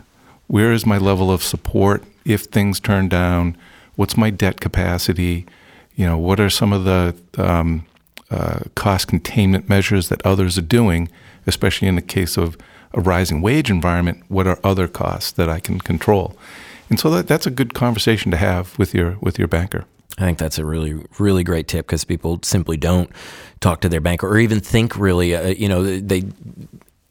Where 0.47 0.71
is 0.71 0.85
my 0.85 0.97
level 0.97 1.31
of 1.31 1.41
support 1.41 2.03
if 2.25 2.43
things 2.43 2.79
turn 2.79 3.09
down? 3.09 3.57
What's 3.95 4.15
my 4.17 4.29
debt 4.29 4.59
capacity? 4.59 5.45
You 5.97 6.05
know, 6.05 6.17
what 6.17 6.39
are 6.39 6.49
some 6.49 6.71
of 6.71 6.85
the 6.85 7.13
um, 7.37 7.85
uh, 8.31 8.59
cost 8.75 9.09
containment 9.09 9.67
measures 9.67 10.07
that 10.09 10.25
others 10.25 10.57
are 10.57 10.61
doing, 10.61 11.09
especially 11.45 11.89
in 11.89 11.95
the 11.95 12.01
case 12.01 12.37
of 12.37 12.57
a 12.93 13.01
rising 13.01 13.41
wage 13.41 13.69
environment, 13.69 14.23
what 14.29 14.47
are 14.47 14.59
other 14.63 14.87
costs 14.87 15.31
that 15.33 15.49
I 15.49 15.59
can 15.59 15.79
control? 15.79 16.37
And 16.89 16.99
so 16.99 17.09
that, 17.09 17.27
that's 17.27 17.45
a 17.45 17.51
good 17.51 17.73
conversation 17.73 18.31
to 18.31 18.37
have 18.37 18.77
with 18.79 18.93
your 18.93 19.17
with 19.21 19.37
your 19.37 19.47
banker. 19.47 19.85
I 20.17 20.21
think 20.21 20.37
that's 20.37 20.57
a 20.57 20.65
really 20.65 21.03
really 21.19 21.43
great 21.43 21.67
tip 21.67 21.87
because 21.87 22.05
people 22.05 22.39
simply 22.43 22.77
don't 22.77 23.09
talk 23.59 23.81
to 23.81 23.89
their 23.89 24.01
banker 24.01 24.27
or 24.27 24.37
even 24.37 24.59
think 24.59 24.97
really. 24.97 25.35
Uh, 25.35 25.47
you 25.49 25.67
know, 25.67 25.83
they 25.83 26.23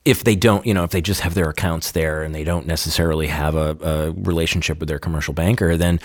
if 0.05 0.23
they 0.23 0.37
don't, 0.37 0.65
you 0.65 0.73
know, 0.73 0.85
if 0.85 0.91
they 0.91 1.01
just 1.01 1.21
have 1.23 1.35
their 1.35 1.51
accounts 1.51 1.91
there 1.91 2.23
and 2.23 2.33
they 2.33 2.45
don't 2.45 2.67
necessarily 2.67 3.27
have 3.27 3.57
a, 3.57 3.77
a 3.83 4.13
relationship 4.13 4.79
with 4.79 4.89
their 4.89 5.01
commercial 5.01 5.35
banker, 5.35 5.77
then 5.77 5.99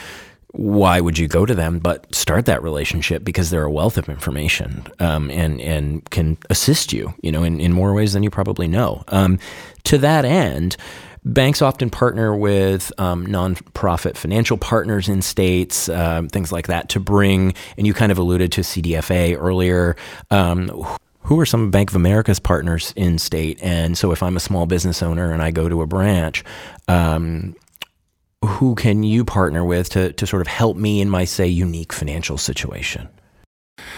why 0.54 1.00
would 1.00 1.18
you 1.18 1.28
go 1.28 1.46
to 1.46 1.56
them 1.56 1.80
but 1.80 2.14
start 2.14 2.46
that 2.46 2.62
relationship 2.62 3.24
because 3.24 3.50
they're 3.50 3.64
a 3.64 3.72
wealth 3.72 3.98
of 3.98 4.10
information 4.10 4.84
um, 5.00 5.30
and 5.32 5.62
and 5.62 6.10
can 6.10 6.38
assist 6.50 6.92
you 6.92 7.14
you 7.22 7.32
know 7.32 7.44
in, 7.44 7.60
in 7.60 7.72
more 7.72 7.94
ways 7.94 8.14
than 8.14 8.24
you 8.24 8.30
probably 8.30 8.68
know 8.68 9.04
um, 9.10 9.40
to 9.84 9.98
that 9.98 10.26
end 10.26 10.76
banks 11.24 11.62
often 11.62 11.90
partner 11.90 12.36
with 12.36 12.92
um, 12.98 13.26
nonprofit 13.28 14.18
financial 14.18 14.58
partners 14.58 15.08
in 15.08 15.22
states 15.22 15.88
um, 15.90 16.28
things 16.28 16.52
like 16.52 16.68
that 16.68 16.90
to 16.90 17.00
bring 17.00 17.54
and 17.78 17.88
you 17.88 17.94
kind 17.94 18.12
of 18.12 18.18
alluded 18.18 18.52
to 18.52 18.62
CDFA 18.62 19.38
earlier 19.40 19.96
um, 20.32 20.86
who 21.24 21.40
are 21.40 21.46
some 21.46 21.64
of 21.64 21.72
Bank 21.72 21.92
of 21.92 21.96
America's 21.96 22.40
partners 22.40 22.94
in 22.96 23.20
state? 23.20 23.62
And 23.62 23.98
so, 23.98 24.12
if 24.12 24.24
I'm 24.24 24.36
a 24.36 24.40
small 24.40 24.66
business 24.66 25.04
owner 25.04 25.32
and 25.32 25.42
I 25.42 25.52
go 25.52 25.70
to 25.70 25.82
a 25.84 25.88
branch, 25.88 26.44
um, 26.88 27.56
who 28.44 28.76
can 28.76 29.04
you 29.04 29.24
partner 29.24 29.64
with 29.64 29.90
to, 29.90 30.14
to 30.14 30.26
sort 30.26 30.42
of 30.42 30.48
help 30.48 30.78
me 30.78 31.02
in 31.02 31.10
my 31.10 31.26
say 31.26 31.48
unique 31.48 31.94
financial 31.94 32.38
situation? 32.38 33.08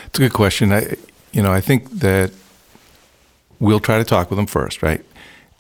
It's 0.06 0.20
a 0.20 0.24
good 0.24 0.34
question. 0.34 0.72
I, 0.72 0.96
you 1.32 1.42
know, 1.42 1.52
I 1.52 1.62
think 1.62 1.90
that 2.00 2.32
we'll 3.60 3.80
try 3.80 3.98
to 3.98 4.04
talk 4.04 4.30
with 4.30 4.38
them 4.38 4.48
first, 4.48 4.84
right? 4.84 5.04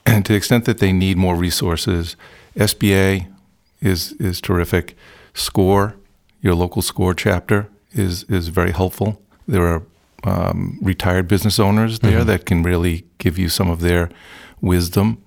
And 0.05 0.25
to 0.25 0.33
the 0.33 0.37
extent 0.37 0.65
that 0.65 0.79
they 0.79 0.91
need 0.91 1.15
more 1.15 1.33
resources, 1.37 2.17
SBA 2.57 3.25
is 3.79 4.11
is 4.19 4.41
terrific. 4.41 4.97
SCORE, 5.33 5.95
your 6.41 6.55
local 6.55 6.81
SCORE 6.81 7.13
chapter, 7.13 7.69
is 7.93 8.25
is 8.25 8.49
very 8.49 8.71
helpful. 8.71 9.21
There 9.47 9.65
are 9.65 9.83
um, 10.25 10.77
retired 10.81 11.29
business 11.29 11.57
owners 11.57 11.99
there 11.99 12.19
mm-hmm. 12.19 12.27
that 12.27 12.45
can 12.45 12.63
really 12.63 13.05
give 13.17 13.39
you 13.39 13.47
some 13.47 13.69
of 13.69 13.79
their 13.79 14.09
wisdom 14.59 15.23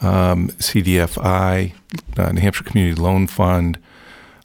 um, 0.00 0.48
CDFI, 0.58 1.72
uh, 2.16 2.32
New 2.32 2.40
Hampshire 2.40 2.64
Community 2.64 3.00
Loan 3.00 3.26
Fund. 3.26 3.78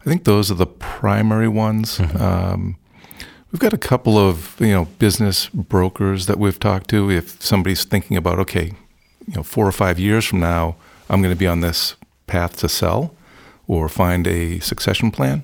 I 0.01 0.03
think 0.03 0.23
those 0.23 0.51
are 0.51 0.55
the 0.55 0.67
primary 0.67 1.47
ones. 1.47 1.97
Mm-hmm. 1.97 2.21
Um, 2.21 2.77
we've 3.51 3.59
got 3.59 3.73
a 3.73 3.77
couple 3.77 4.17
of 4.17 4.55
you 4.59 4.71
know 4.71 4.85
business 4.99 5.49
brokers 5.49 6.25
that 6.27 6.37
we've 6.37 6.59
talked 6.59 6.89
to. 6.89 7.09
If 7.09 7.41
somebody's 7.41 7.83
thinking 7.83 8.17
about 8.17 8.39
okay, 8.39 8.73
you 9.27 9.35
know, 9.35 9.43
four 9.43 9.67
or 9.67 9.71
five 9.71 9.99
years 9.99 10.25
from 10.25 10.39
now, 10.39 10.75
I'm 11.09 11.21
going 11.21 11.33
to 11.33 11.39
be 11.39 11.47
on 11.47 11.61
this 11.61 11.95
path 12.27 12.57
to 12.57 12.69
sell 12.69 13.15
or 13.67 13.89
find 13.89 14.27
a 14.27 14.59
succession 14.59 15.11
plan. 15.11 15.43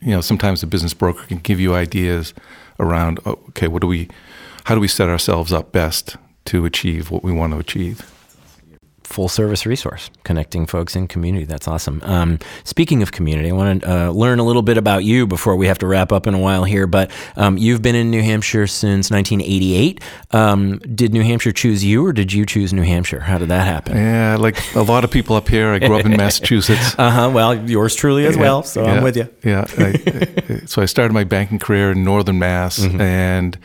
You 0.00 0.12
know, 0.12 0.20
sometimes 0.20 0.60
the 0.60 0.66
business 0.66 0.94
broker 0.94 1.24
can 1.26 1.38
give 1.38 1.58
you 1.58 1.74
ideas 1.74 2.34
around 2.78 3.18
okay, 3.26 3.66
what 3.66 3.82
do 3.82 3.88
we, 3.88 4.08
how 4.64 4.74
do 4.74 4.80
we 4.80 4.88
set 4.88 5.08
ourselves 5.08 5.52
up 5.52 5.72
best 5.72 6.16
to 6.46 6.64
achieve 6.64 7.10
what 7.10 7.24
we 7.24 7.32
want 7.32 7.52
to 7.52 7.58
achieve 7.58 8.08
full 9.10 9.28
service 9.28 9.66
resource 9.66 10.08
connecting 10.24 10.66
folks 10.66 10.94
in 10.94 11.08
community. 11.08 11.44
That's 11.44 11.66
awesome. 11.66 12.00
Um, 12.04 12.38
speaking 12.64 13.02
of 13.02 13.12
community, 13.12 13.50
I 13.50 13.52
want 13.52 13.82
to 13.82 13.90
uh, 13.90 14.10
learn 14.10 14.38
a 14.38 14.44
little 14.44 14.62
bit 14.62 14.78
about 14.78 15.04
you 15.04 15.26
before 15.26 15.56
we 15.56 15.66
have 15.66 15.78
to 15.78 15.86
wrap 15.86 16.12
up 16.12 16.26
in 16.26 16.34
a 16.34 16.38
while 16.38 16.64
here. 16.64 16.86
But 16.86 17.10
um, 17.36 17.58
you've 17.58 17.82
been 17.82 17.96
in 17.96 18.10
New 18.10 18.22
Hampshire 18.22 18.66
since 18.66 19.10
1988. 19.10 20.00
Um, 20.30 20.78
did 20.78 21.12
New 21.12 21.22
Hampshire 21.22 21.52
choose 21.52 21.84
you, 21.84 22.06
or 22.06 22.12
did 22.12 22.32
you 22.32 22.46
choose 22.46 22.72
New 22.72 22.82
Hampshire? 22.82 23.20
How 23.20 23.38
did 23.38 23.48
that 23.48 23.66
happen? 23.66 23.96
Yeah, 23.96 24.36
like 24.38 24.74
a 24.74 24.82
lot 24.82 25.04
of 25.04 25.10
people 25.10 25.34
up 25.36 25.48
here, 25.48 25.70
I 25.70 25.80
grew 25.80 25.98
up 25.98 26.06
in 26.06 26.12
Massachusetts. 26.16 26.94
uh 26.98 27.10
huh. 27.10 27.30
Well, 27.34 27.68
yours 27.68 27.94
truly 27.96 28.26
as 28.26 28.36
yeah, 28.36 28.42
well. 28.42 28.62
So 28.62 28.84
yeah, 28.84 28.92
I'm 28.92 29.02
with 29.02 29.16
you. 29.16 29.28
Yeah. 29.42 29.64
I, 29.78 30.60
so 30.66 30.82
I 30.82 30.86
started 30.86 31.12
my 31.12 31.24
banking 31.24 31.58
career 31.58 31.90
in 31.92 32.04
Northern 32.04 32.38
Mass, 32.38 32.78
mm-hmm. 32.78 33.00
and 33.00 33.58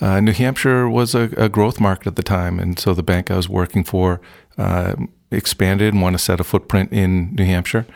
uh, 0.00 0.20
New 0.20 0.32
Hampshire 0.32 0.88
was 0.88 1.14
a, 1.14 1.30
a, 1.36 1.48
growth 1.48 1.80
market 1.80 2.06
at 2.06 2.16
the 2.16 2.22
time, 2.22 2.60
and 2.60 2.78
so 2.78 2.94
the 2.94 3.02
bank 3.02 3.30
I 3.30 3.36
was 3.36 3.48
working 3.48 3.84
for 3.84 4.20
uh, 4.56 4.94
expanded 5.30 5.92
and 5.92 6.02
wanted 6.02 6.18
to 6.18 6.24
set 6.24 6.40
a 6.40 6.44
footprint 6.44 6.92
in 6.92 7.34
New 7.34 7.44
Hampshire. 7.44 7.86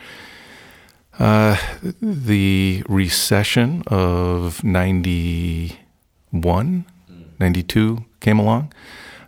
Uh, 1.18 1.56
the 2.00 2.82
recession 2.88 3.82
of 3.86 4.64
91, 4.64 6.84
92 7.38 8.04
came 8.20 8.38
along, 8.38 8.72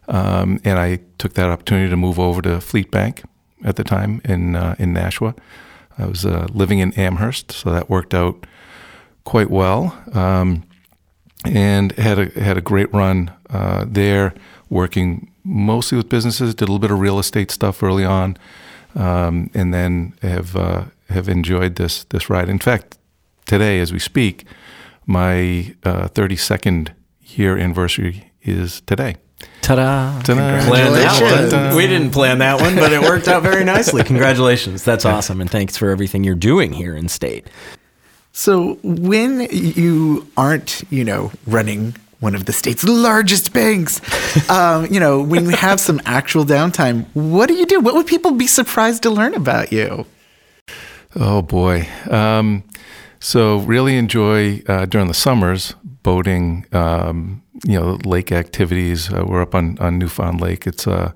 um, 0.09 0.59
and 0.65 0.79
I 0.79 1.01
took 1.19 1.35
that 1.35 1.51
opportunity 1.51 1.91
to 1.91 1.97
move 1.97 2.19
over 2.19 2.41
to 2.43 2.61
Fleet 2.61 2.91
Bank 2.91 3.23
at 3.63 3.77
the 3.77 3.85
time 3.85 4.21
in 4.25 4.57
uh, 4.57 4.75
in 4.79 4.93
Nashua. 4.93 5.35
I 5.99 6.07
was 6.07 6.27
uh, 6.27 6.49
living 6.53 6.81
in 6.81 6.93
Amherst, 6.95 7.53
so 7.53 7.71
that 7.71 7.89
worked 7.89 8.15
out 8.15 8.47
quite 9.25 9.51
well, 9.51 9.97
um, 10.13 10.65
and 11.45 11.93
had 11.93 12.19
a 12.19 12.41
had 12.41 12.57
a 12.57 12.61
great 12.61 12.93
run 12.93 13.31
uh, 13.51 13.85
there, 13.87 14.35
working 14.69 15.31
mostly 15.45 15.97
with 15.97 16.09
businesses. 16.09 16.55
Did 16.55 16.69
a 16.69 16.73
little 16.73 16.79
bit 16.79 16.91
of 16.91 16.99
real 16.99 17.19
estate 17.19 17.51
stuff 17.51 17.83
early 17.83 18.05
on, 18.05 18.37
um, 18.95 19.51
and 19.55 19.73
then 19.73 20.15
have 20.23 20.57
uh, 20.57 20.85
have 21.11 21.29
enjoyed 21.29 21.77
this 21.77 22.05
this 22.05 22.31
ride. 22.31 22.49
In 22.49 22.59
fact, 22.59 22.99
today 23.47 23.81
as 23.81 23.93
we 23.93 23.99
speak, 23.99 24.45
my 25.07 25.75
thirty 25.83 26.37
second 26.37 26.95
year 27.21 27.57
anniversary 27.57 28.33
is 28.43 28.81
today. 28.83 29.17
Ta-da! 29.61 30.21
Ta-da. 30.23 30.67
Planned 30.67 30.95
that 30.95 31.19
Congratulations. 31.19 31.77
We 31.77 31.87
didn't 31.87 32.11
plan 32.11 32.39
that 32.39 32.61
one, 32.61 32.77
but 32.77 32.93
it 32.93 33.01
worked 33.01 33.29
out 33.29 33.43
very 33.43 33.65
nicely. 33.65 34.03
Congratulations. 34.03 34.85
That's 34.85 35.05
awesome. 35.05 35.41
And 35.41 35.51
thanks 35.51 35.77
for 35.77 35.91
everything 35.91 36.25
you're 36.25 36.35
doing 36.35 36.73
here 36.73 36.95
in 36.95 37.09
state. 37.09 37.47
So 38.37 38.81
when 38.83 39.47
you 39.53 40.27
aren't, 40.37 40.83
you 40.91 41.05
know, 41.05 41.31
running 41.47 41.95
one 42.19 42.35
of 42.35 42.47
the 42.47 42.53
state's 42.53 42.83
largest 42.83 43.53
banks, 43.53 44.01
um, 44.51 44.87
you 44.91 44.99
know, 44.99 45.23
when 45.23 45.45
you 45.45 45.57
have 45.57 45.79
some 45.79 46.01
actual 46.05 46.45
downtime, 46.45 47.07
what 47.15 47.47
do 47.47 47.55
you 47.55 47.65
do? 47.65 47.79
What 47.79 47.95
would 47.95 48.09
people 48.09 48.33
be 48.33 48.49
surprised 48.49 49.05
to 49.05 49.11
learn 49.11 49.35
about 49.35 49.71
you? 49.71 50.05
Oh 51.15 51.43
boy. 51.43 51.87
Um, 52.11 52.65
so 53.21 53.59
really 53.59 53.97
enjoy 53.97 54.63
uh, 54.67 54.87
during 54.87 55.07
the 55.07 55.15
summers 55.15 55.75
boating. 56.03 56.67
Um, 56.73 57.41
you 57.65 57.79
know, 57.79 57.99
lake 58.05 58.33
activities. 58.33 59.13
Uh, 59.13 59.25
we're 59.25 59.43
up 59.43 59.55
on, 59.55 59.79
on 59.79 59.99
Newfound 59.99 60.41
Lake. 60.41 60.67
It's 60.67 60.89
uh, 60.89 61.13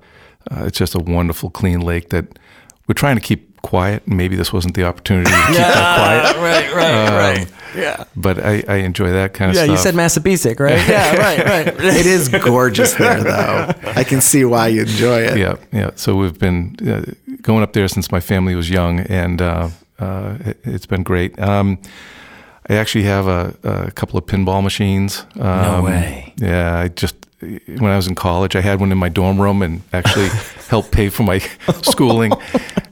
uh, 0.49 0.63
it's 0.65 0.77
just 0.77 0.95
a 0.95 0.99
wonderful, 0.99 1.49
clean 1.49 1.81
lake 1.81 2.09
that 2.09 2.39
we're 2.87 2.93
trying 2.93 3.17
to 3.17 3.21
keep 3.21 3.48
quiet. 3.61 4.07
Maybe 4.07 4.35
this 4.35 4.51
wasn't 4.53 4.75
the 4.75 4.83
opportunity 4.85 5.29
to 5.29 5.37
keep 5.47 5.55
that 5.57 6.35
quiet. 6.35 6.73
right, 6.73 6.75
right, 6.75 7.37
right. 7.37 7.47
Yeah. 7.75 8.03
But 8.15 8.39
I, 8.43 8.63
I 8.67 8.75
enjoy 8.77 9.11
that 9.11 9.33
kind 9.33 9.51
of 9.51 9.55
Yeah, 9.55 9.65
stuff. 9.65 9.77
you 9.77 9.77
said 9.83 9.93
Massabesic, 9.93 10.59
right? 10.59 10.77
yeah, 10.89 11.15
right, 11.17 11.45
right. 11.45 11.67
It 11.67 12.05
is 12.07 12.29
gorgeous 12.29 12.93
there, 12.95 13.23
though. 13.23 13.71
I 13.95 14.03
can 14.03 14.21
see 14.21 14.43
why 14.43 14.69
you 14.69 14.81
enjoy 14.81 15.19
it. 15.21 15.37
yeah, 15.37 15.55
yeah. 15.71 15.91
So 15.95 16.15
we've 16.15 16.37
been 16.39 16.75
uh, 16.87 17.03
going 17.43 17.61
up 17.61 17.73
there 17.73 17.87
since 17.87 18.11
my 18.11 18.19
family 18.21 18.55
was 18.55 18.69
young, 18.69 19.01
and 19.01 19.39
uh, 19.41 19.69
uh, 19.99 20.37
it, 20.45 20.59
it's 20.63 20.87
been 20.87 21.03
great. 21.03 21.39
Um, 21.39 21.77
I 22.67 22.75
actually 22.75 23.03
have 23.05 23.27
a, 23.27 23.55
a 23.63 23.91
couple 23.91 24.17
of 24.17 24.25
pinball 24.25 24.63
machines. 24.63 25.25
Um, 25.39 25.83
way. 25.85 26.33
Yeah, 26.37 26.75
I 26.79 26.87
just 26.87 27.15
when 27.41 27.85
I 27.85 27.95
was 27.95 28.07
in 28.07 28.15
college, 28.15 28.55
I 28.55 28.61
had 28.61 28.79
one 28.79 28.91
in 28.91 28.97
my 28.97 29.09
dorm 29.09 29.39
room, 29.39 29.61
and 29.61 29.81
actually 29.93 30.27
helped 30.69 30.91
pay 30.91 31.09
for 31.09 31.23
my 31.23 31.39
schooling. 31.83 32.33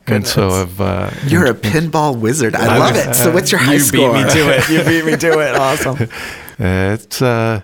and 0.08 0.26
so 0.26 0.50
I've 0.50 0.80
uh, 0.82 1.12
You're 1.28 1.48
a 1.48 1.54
pinball 1.54 2.18
wizard. 2.20 2.56
I 2.56 2.78
love 2.78 2.96
it. 2.96 3.14
So 3.16 3.32
what's 3.34 3.52
your 3.52 3.60
high 3.60 3.74
you 3.74 3.80
score? 3.80 4.14
beat 4.14 4.24
me 4.26 4.30
to 4.32 4.58
it. 4.58 4.70
You 4.70 4.84
beat 4.84 5.06
me 5.06 5.18
to 5.18 5.40
it. 5.40 5.56
Awesome. 5.56 5.98
Uh, 6.02 6.08
it's 6.94 7.22
uh, 7.22 7.62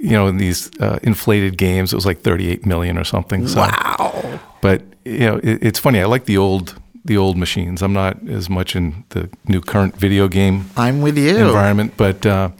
you 0.00 0.10
know 0.12 0.28
in 0.28 0.36
these 0.36 0.70
uh, 0.80 0.98
inflated 1.02 1.56
games, 1.58 1.92
it 1.92 1.96
was 1.96 2.06
like 2.06 2.20
38 2.20 2.64
million 2.66 2.96
or 2.98 3.04
something. 3.04 3.48
So, 3.48 3.60
Wow. 3.60 4.40
But 4.60 4.82
you 5.04 5.18
know, 5.20 5.36
it, 5.42 5.58
it's 5.62 5.78
funny. 5.78 6.00
I 6.00 6.04
like 6.06 6.26
the 6.26 6.36
old 6.38 6.74
the 7.04 7.16
old 7.16 7.36
machines. 7.36 7.82
I'm 7.82 7.92
not 7.94 8.16
as 8.28 8.48
much 8.50 8.76
in 8.76 9.04
the 9.10 9.28
new 9.46 9.60
current 9.60 9.96
video 9.96 10.28
game 10.28 10.66
I'm 10.76 11.00
with 11.00 11.16
you. 11.18 11.36
environment, 11.38 11.94
but 11.96 12.24
uh, 12.26 12.50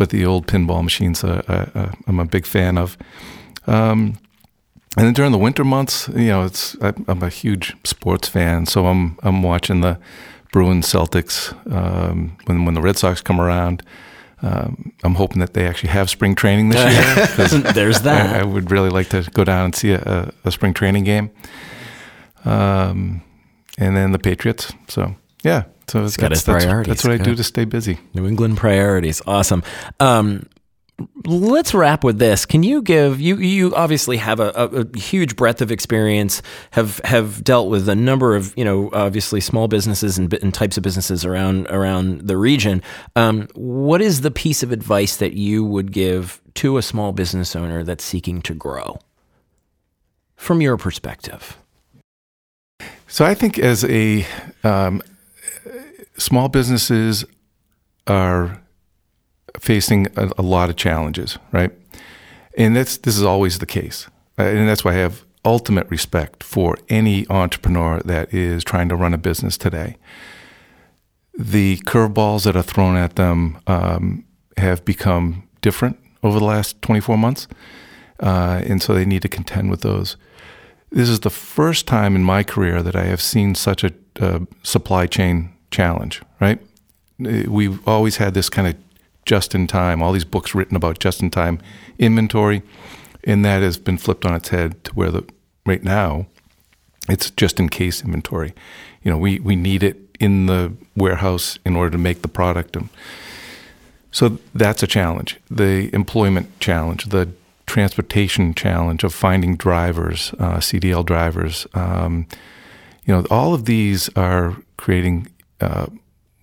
but 0.00 0.08
the 0.08 0.24
old 0.24 0.46
pinball 0.46 0.82
machines, 0.82 1.22
uh, 1.22 1.42
uh, 1.46 1.92
I'm 2.06 2.18
a 2.20 2.24
big 2.24 2.46
fan 2.46 2.78
of. 2.78 2.96
Um, 3.66 4.16
and 4.96 5.06
then 5.06 5.12
during 5.12 5.30
the 5.30 5.36
winter 5.36 5.62
months, 5.62 6.08
you 6.08 6.28
know, 6.28 6.44
it's 6.46 6.74
I, 6.80 6.94
I'm 7.06 7.22
a 7.22 7.28
huge 7.28 7.76
sports 7.84 8.26
fan, 8.26 8.64
so 8.64 8.86
I'm 8.86 9.18
I'm 9.22 9.42
watching 9.42 9.82
the 9.82 9.98
Bruins 10.52 10.86
Celtics 10.90 11.52
um, 11.70 12.38
when 12.46 12.64
when 12.64 12.72
the 12.72 12.80
Red 12.80 12.96
Sox 12.96 13.20
come 13.20 13.42
around. 13.42 13.82
Um, 14.40 14.94
I'm 15.04 15.16
hoping 15.16 15.40
that 15.40 15.52
they 15.52 15.66
actually 15.66 15.90
have 15.90 16.08
spring 16.08 16.34
training 16.34 16.70
this 16.70 16.80
year. 16.80 17.48
There's 17.74 17.98
I, 17.98 18.02
that. 18.04 18.40
I 18.40 18.42
would 18.42 18.70
really 18.70 18.88
like 18.88 19.10
to 19.10 19.30
go 19.34 19.44
down 19.44 19.66
and 19.66 19.74
see 19.74 19.92
a, 19.92 20.00
a, 20.00 20.48
a 20.48 20.50
spring 20.50 20.72
training 20.72 21.04
game. 21.04 21.30
Um, 22.46 23.20
and 23.76 23.94
then 23.94 24.12
the 24.12 24.18
Patriots. 24.18 24.72
So 24.88 25.14
yeah, 25.44 25.64
so 25.90 26.00
got 26.00 26.28
that's, 26.28 26.40
his 26.40 26.44
that's, 26.44 26.64
priorities. 26.64 26.90
that's 26.90 27.04
what 27.04 27.20
I 27.20 27.22
do 27.22 27.34
to 27.34 27.44
stay 27.44 27.64
busy. 27.64 27.98
New 28.14 28.26
England 28.26 28.56
priorities. 28.56 29.20
Awesome. 29.26 29.62
Um, 29.98 30.46
let's 31.26 31.74
wrap 31.74 32.04
with 32.04 32.18
this. 32.18 32.46
Can 32.46 32.62
you 32.62 32.82
give 32.82 33.20
you 33.20 33.36
you 33.36 33.74
obviously 33.74 34.16
have 34.18 34.40
a, 34.40 34.52
a, 34.54 34.66
a 34.82 34.98
huge 34.98 35.36
breadth 35.36 35.60
of 35.60 35.70
experience, 35.70 36.42
have 36.72 37.00
have 37.04 37.42
dealt 37.42 37.70
with 37.70 37.88
a 37.88 37.94
number 37.96 38.36
of 38.36 38.54
you 38.56 38.64
know 38.64 38.90
obviously 38.92 39.40
small 39.40 39.68
businesses 39.68 40.18
and, 40.18 40.32
and 40.34 40.54
types 40.54 40.76
of 40.76 40.82
businesses 40.82 41.24
around 41.24 41.66
around 41.68 42.22
the 42.22 42.36
region. 42.36 42.82
Um, 43.16 43.48
what 43.54 44.00
is 44.00 44.20
the 44.20 44.30
piece 44.30 44.62
of 44.62 44.72
advice 44.72 45.16
that 45.16 45.34
you 45.34 45.64
would 45.64 45.92
give 45.92 46.40
to 46.54 46.78
a 46.78 46.82
small 46.82 47.12
business 47.12 47.56
owner 47.56 47.82
that's 47.82 48.04
seeking 48.04 48.42
to 48.42 48.54
grow, 48.54 48.98
from 50.36 50.60
your 50.60 50.76
perspective? 50.76 51.56
So 53.08 53.24
I 53.24 53.34
think 53.34 53.58
as 53.58 53.84
a 53.84 54.24
um, 54.62 55.02
small 56.20 56.48
businesses 56.48 57.24
are 58.06 58.62
facing 59.58 60.06
a, 60.16 60.30
a 60.38 60.42
lot 60.42 60.70
of 60.70 60.76
challenges, 60.76 61.38
right? 61.52 61.72
And 62.56 62.76
that's 62.76 62.96
this 62.98 63.16
is 63.16 63.22
always 63.22 63.58
the 63.58 63.66
case, 63.66 64.08
Uh, 64.38 64.44
and 64.44 64.68
that's 64.68 64.84
why 64.84 64.92
I 64.92 65.02
have 65.02 65.24
ultimate 65.44 65.90
respect 65.90 66.44
for 66.44 66.76
any 66.88 67.26
entrepreneur 67.28 68.00
that 68.04 68.32
is 68.34 68.64
trying 68.64 68.88
to 68.90 68.96
run 68.96 69.14
a 69.14 69.18
business 69.18 69.56
today. 69.56 69.96
The 71.38 71.78
curveballs 71.86 72.44
that 72.44 72.56
are 72.56 72.62
thrown 72.62 72.96
at 72.96 73.14
them 73.14 73.58
um, 73.66 74.24
have 74.56 74.84
become 74.84 75.44
different 75.62 75.98
over 76.22 76.38
the 76.38 76.44
last 76.44 76.82
24 76.82 77.16
months, 77.16 77.48
uh, 78.22 78.60
and 78.66 78.82
so 78.82 78.94
they 78.94 79.06
need 79.06 79.22
to 79.22 79.28
contend 79.28 79.70
with 79.70 79.80
those 79.80 80.16
this 80.90 81.08
is 81.08 81.20
the 81.20 81.30
first 81.30 81.86
time 81.86 82.16
in 82.16 82.24
my 82.24 82.42
career 82.42 82.82
that 82.82 82.96
I 82.96 83.04
have 83.04 83.20
seen 83.20 83.54
such 83.54 83.84
a 83.84 83.92
uh, 84.20 84.40
supply 84.62 85.06
chain 85.06 85.50
challenge, 85.70 86.22
right? 86.40 86.60
Uh, 87.24 87.44
We've 87.48 87.86
always 87.86 88.16
had 88.16 88.34
this 88.34 88.48
kind 88.48 88.68
of 88.68 88.76
just 89.26 89.54
in 89.54 89.66
time, 89.66 90.02
all 90.02 90.12
these 90.12 90.24
books 90.24 90.54
written 90.54 90.76
about 90.76 90.98
just 90.98 91.22
in 91.22 91.30
time 91.30 91.60
inventory, 91.98 92.62
and 93.24 93.44
that 93.44 93.62
has 93.62 93.78
been 93.78 93.98
flipped 93.98 94.24
on 94.24 94.34
its 94.34 94.48
head 94.48 94.82
to 94.84 94.92
where 94.92 95.10
the 95.10 95.24
right 95.66 95.84
now 95.84 96.26
it's 97.08 97.30
just 97.30 97.58
in 97.58 97.68
case 97.68 98.02
inventory. 98.04 98.54
You 99.02 99.10
know, 99.10 99.18
we, 99.18 99.40
we 99.40 99.56
need 99.56 99.82
it 99.82 99.96
in 100.18 100.46
the 100.46 100.72
warehouse 100.96 101.58
in 101.64 101.76
order 101.76 101.90
to 101.90 101.98
make 101.98 102.22
the 102.22 102.28
product. 102.28 102.76
And 102.76 102.88
so 104.10 104.38
that's 104.54 104.82
a 104.82 104.86
challenge. 104.86 105.38
The 105.50 105.92
employment 105.94 106.60
challenge, 106.60 107.06
the 107.06 107.30
transportation 107.66 108.54
challenge 108.54 109.04
of 109.04 109.14
finding 109.14 109.56
drivers, 109.56 110.34
uh, 110.38 110.58
CDL 110.58 111.04
drivers. 111.04 111.66
Um, 111.74 112.26
you 113.04 113.14
know, 113.14 113.24
all 113.30 113.54
of 113.54 113.64
these 113.64 114.08
are 114.10 114.56
creating 114.76 115.28
uh, 115.60 115.86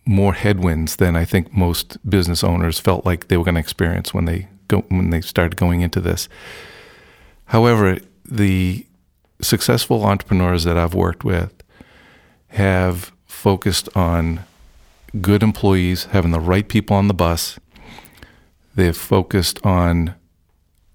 more 0.06 0.34
headwinds 0.34 0.95
than 0.95 1.15
I 1.15 1.25
think 1.25 1.53
most 1.53 1.97
business 2.10 2.43
owners 2.43 2.80
felt 2.80 3.06
like 3.06 3.27
they 3.27 3.38
were 3.38 3.43
going 3.43 3.56
to 3.56 3.62
experience 3.62 4.13
when 4.13 4.25
they 4.25 4.47
go 4.67 4.80
when 4.89 5.10
they 5.10 5.21
started 5.21 5.58
going 5.58 5.82
into 5.82 5.99
this. 5.99 6.30
However, 7.45 7.97
the 8.25 8.86
successful 9.41 10.03
entrepreneurs 10.03 10.63
that 10.63 10.77
I've 10.77 10.93
worked 10.93 11.23
with 11.23 11.53
have 12.49 13.12
focused 13.25 13.89
on 13.95 14.41
good 15.21 15.43
employees, 15.43 16.06
having 16.06 16.32
the 16.32 16.39
right 16.39 16.67
people 16.67 16.95
on 16.95 17.08
the 17.08 17.13
bus. 17.13 17.60
They've 18.75 18.95
focused 18.95 19.65
on, 19.65 20.15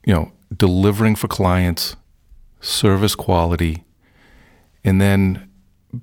you 0.05 0.15
know, 0.15 0.33
delivering 0.55 1.17
for 1.17 1.29
clients, 1.29 1.97
service 2.61 3.15
quality, 3.15 3.85
and 4.85 5.01
then 5.01 5.49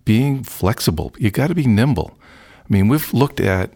being 0.05 0.43
flexible. 0.43 1.13
You 1.17 1.31
got 1.31 1.47
to 1.47 1.55
be 1.55 1.65
nimble. 1.67 2.17
I 2.57 2.73
mean, 2.73 2.87
we've 2.87 3.13
looked 3.13 3.39
at, 3.39 3.73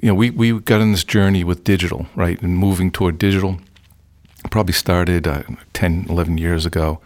you 0.00 0.08
know, 0.08 0.14
we, 0.14 0.30
we 0.30 0.58
got 0.60 0.80
on 0.80 0.92
this 0.92 1.04
journey 1.04 1.44
with 1.44 1.64
digital, 1.64 2.06
right, 2.14 2.40
and 2.42 2.56
moving 2.58 2.90
toward 2.90 3.18
digital. 3.18 3.58
Probably 4.50 4.72
started 4.74 5.26
uh, 5.26 5.42
10, 5.72 6.06
11 6.08 6.38
years 6.38 6.66
ago. 6.66 7.00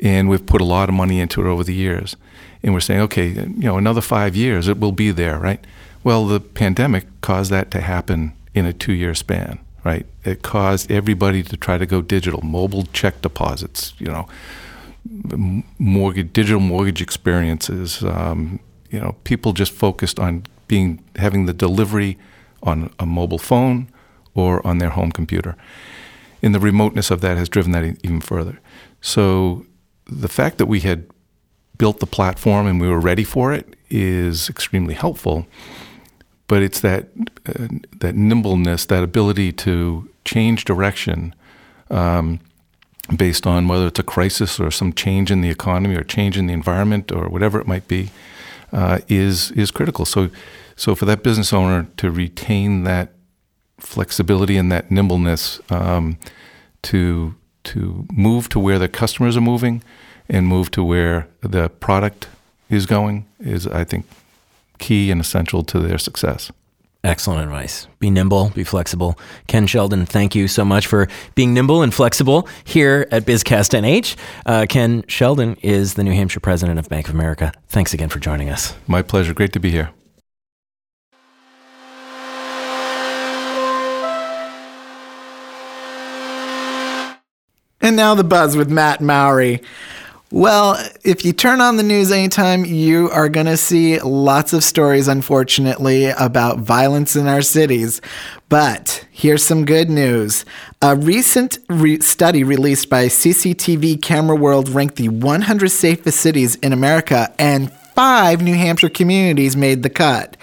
And 0.00 0.28
we've 0.28 0.44
put 0.44 0.60
a 0.60 0.64
lot 0.64 0.88
of 0.88 0.94
money 0.94 1.20
into 1.20 1.40
it 1.40 1.46
over 1.46 1.62
the 1.62 1.74
years. 1.74 2.16
And 2.62 2.72
we're 2.72 2.80
saying, 2.80 3.00
okay, 3.02 3.28
you 3.28 3.46
know, 3.46 3.76
another 3.76 4.00
five 4.00 4.34
years, 4.34 4.68
it 4.68 4.80
will 4.80 4.92
be 4.92 5.10
there, 5.10 5.38
right? 5.38 5.64
Well, 6.02 6.26
the 6.26 6.40
pandemic 6.40 7.06
caused 7.20 7.50
that 7.50 7.70
to 7.72 7.80
happen 7.80 8.32
in 8.54 8.66
a 8.66 8.72
two 8.72 8.92
year 8.92 9.14
span, 9.14 9.58
right? 9.84 10.06
It 10.24 10.42
caused 10.42 10.90
everybody 10.90 11.42
to 11.42 11.56
try 11.56 11.78
to 11.78 11.86
go 11.86 12.02
digital, 12.02 12.40
mobile 12.42 12.84
check 12.92 13.20
deposits, 13.22 13.94
you 13.98 14.06
know, 14.06 14.26
mortgage, 15.78 16.32
digital 16.32 16.60
mortgage 16.60 17.02
experiences. 17.02 18.02
Um, 18.02 18.60
you 18.90 19.00
know, 19.00 19.16
people 19.24 19.52
just 19.52 19.72
focused 19.72 20.18
on 20.18 20.44
being 20.68 21.02
having 21.16 21.46
the 21.46 21.52
delivery 21.52 22.18
on 22.62 22.90
a 22.98 23.06
mobile 23.06 23.38
phone 23.38 23.88
or 24.34 24.66
on 24.66 24.78
their 24.78 24.90
home 24.90 25.12
computer. 25.12 25.56
And 26.42 26.54
the 26.54 26.60
remoteness 26.60 27.10
of 27.10 27.20
that 27.20 27.36
has 27.36 27.48
driven 27.48 27.72
that 27.72 27.84
even 28.02 28.20
further. 28.20 28.60
So 29.00 29.66
the 30.06 30.28
fact 30.28 30.58
that 30.58 30.66
we 30.66 30.80
had 30.80 31.06
built 31.76 32.00
the 32.00 32.06
platform 32.06 32.66
and 32.66 32.80
we 32.80 32.88
were 32.88 33.00
ready 33.00 33.24
for 33.24 33.52
it 33.52 33.76
is 33.90 34.48
extremely 34.48 34.94
helpful. 34.94 35.46
But 36.46 36.62
it's 36.62 36.80
that 36.80 37.08
uh, 37.46 37.68
that 38.00 38.14
nimbleness, 38.14 38.86
that 38.86 39.02
ability 39.02 39.52
to 39.52 40.08
change 40.24 40.64
direction 40.64 41.34
um, 41.90 42.40
based 43.16 43.46
on 43.46 43.68
whether 43.68 43.86
it's 43.86 43.98
a 43.98 44.04
crisis 44.04 44.58
or 44.58 44.70
some 44.70 44.92
change 44.92 45.30
in 45.30 45.40
the 45.40 45.50
economy 45.50 45.94
or 45.94 46.02
change 46.02 46.36
in 46.36 46.46
the 46.46 46.54
environment 46.54 47.12
or 47.12 47.28
whatever 47.28 47.60
it 47.60 47.66
might 47.66 47.86
be, 47.88 48.10
uh, 48.72 48.98
is 49.08 49.50
is 49.52 49.70
critical. 49.70 50.04
So, 50.04 50.30
so 50.76 50.94
for 50.94 51.04
that 51.04 51.22
business 51.22 51.52
owner 51.52 51.86
to 51.98 52.10
retain 52.10 52.84
that 52.84 53.10
flexibility 53.78 54.56
and 54.56 54.72
that 54.72 54.90
nimbleness 54.90 55.60
um, 55.70 56.18
to 56.82 57.34
to 57.64 58.06
move 58.12 58.48
to 58.50 58.58
where 58.58 58.78
the 58.78 58.88
customers 58.88 59.36
are 59.36 59.40
moving 59.40 59.82
and 60.28 60.46
move 60.46 60.70
to 60.72 60.84
where 60.84 61.28
the 61.40 61.68
product 61.68 62.28
is 62.70 62.86
going 62.86 63.26
is, 63.40 63.66
I 63.66 63.84
think, 63.84 64.06
key 64.78 65.10
and 65.10 65.20
essential 65.20 65.62
to 65.64 65.78
their 65.78 65.98
success. 65.98 66.50
Excellent 67.04 67.42
advice. 67.42 67.86
Be 67.98 68.08
nimble, 68.08 68.48
be 68.54 68.64
flexible. 68.64 69.18
Ken 69.46 69.66
Sheldon, 69.66 70.06
thank 70.06 70.34
you 70.34 70.48
so 70.48 70.64
much 70.64 70.86
for 70.86 71.06
being 71.34 71.52
nimble 71.52 71.82
and 71.82 71.92
flexible 71.92 72.48
here 72.64 73.06
at 73.10 73.26
BizCast 73.26 73.78
NH. 73.78 74.16
Uh, 74.46 74.64
Ken 74.66 75.04
Sheldon 75.06 75.56
is 75.60 75.94
the 75.94 76.02
New 76.02 76.14
Hampshire 76.14 76.40
president 76.40 76.78
of 76.78 76.88
Bank 76.88 77.06
of 77.08 77.14
America. 77.14 77.52
Thanks 77.68 77.92
again 77.92 78.08
for 78.08 78.20
joining 78.20 78.48
us. 78.48 78.74
My 78.86 79.02
pleasure. 79.02 79.34
Great 79.34 79.52
to 79.52 79.60
be 79.60 79.70
here. 79.70 79.90
And 87.82 87.96
now 87.96 88.14
the 88.14 88.24
buzz 88.24 88.56
with 88.56 88.70
Matt 88.70 89.02
Mowry. 89.02 89.60
Well, 90.34 90.76
if 91.04 91.24
you 91.24 91.32
turn 91.32 91.60
on 91.60 91.76
the 91.76 91.84
news 91.84 92.10
anytime, 92.10 92.64
you 92.64 93.08
are 93.10 93.28
going 93.28 93.46
to 93.46 93.56
see 93.56 94.00
lots 94.00 94.52
of 94.52 94.64
stories, 94.64 95.06
unfortunately, 95.06 96.06
about 96.06 96.58
violence 96.58 97.14
in 97.14 97.28
our 97.28 97.40
cities. 97.40 98.00
But 98.48 99.06
here's 99.12 99.44
some 99.44 99.64
good 99.64 99.88
news. 99.88 100.44
A 100.82 100.96
recent 100.96 101.60
re- 101.68 102.00
study 102.00 102.42
released 102.42 102.90
by 102.90 103.06
CCTV 103.06 104.02
Camera 104.02 104.34
World 104.34 104.68
ranked 104.68 104.96
the 104.96 105.08
100 105.08 105.68
safest 105.68 106.18
cities 106.18 106.56
in 106.56 106.72
America, 106.72 107.32
and 107.38 107.70
five 107.94 108.42
New 108.42 108.56
Hampshire 108.56 108.88
communities 108.88 109.56
made 109.56 109.84
the 109.84 109.88
cut. 109.88 110.36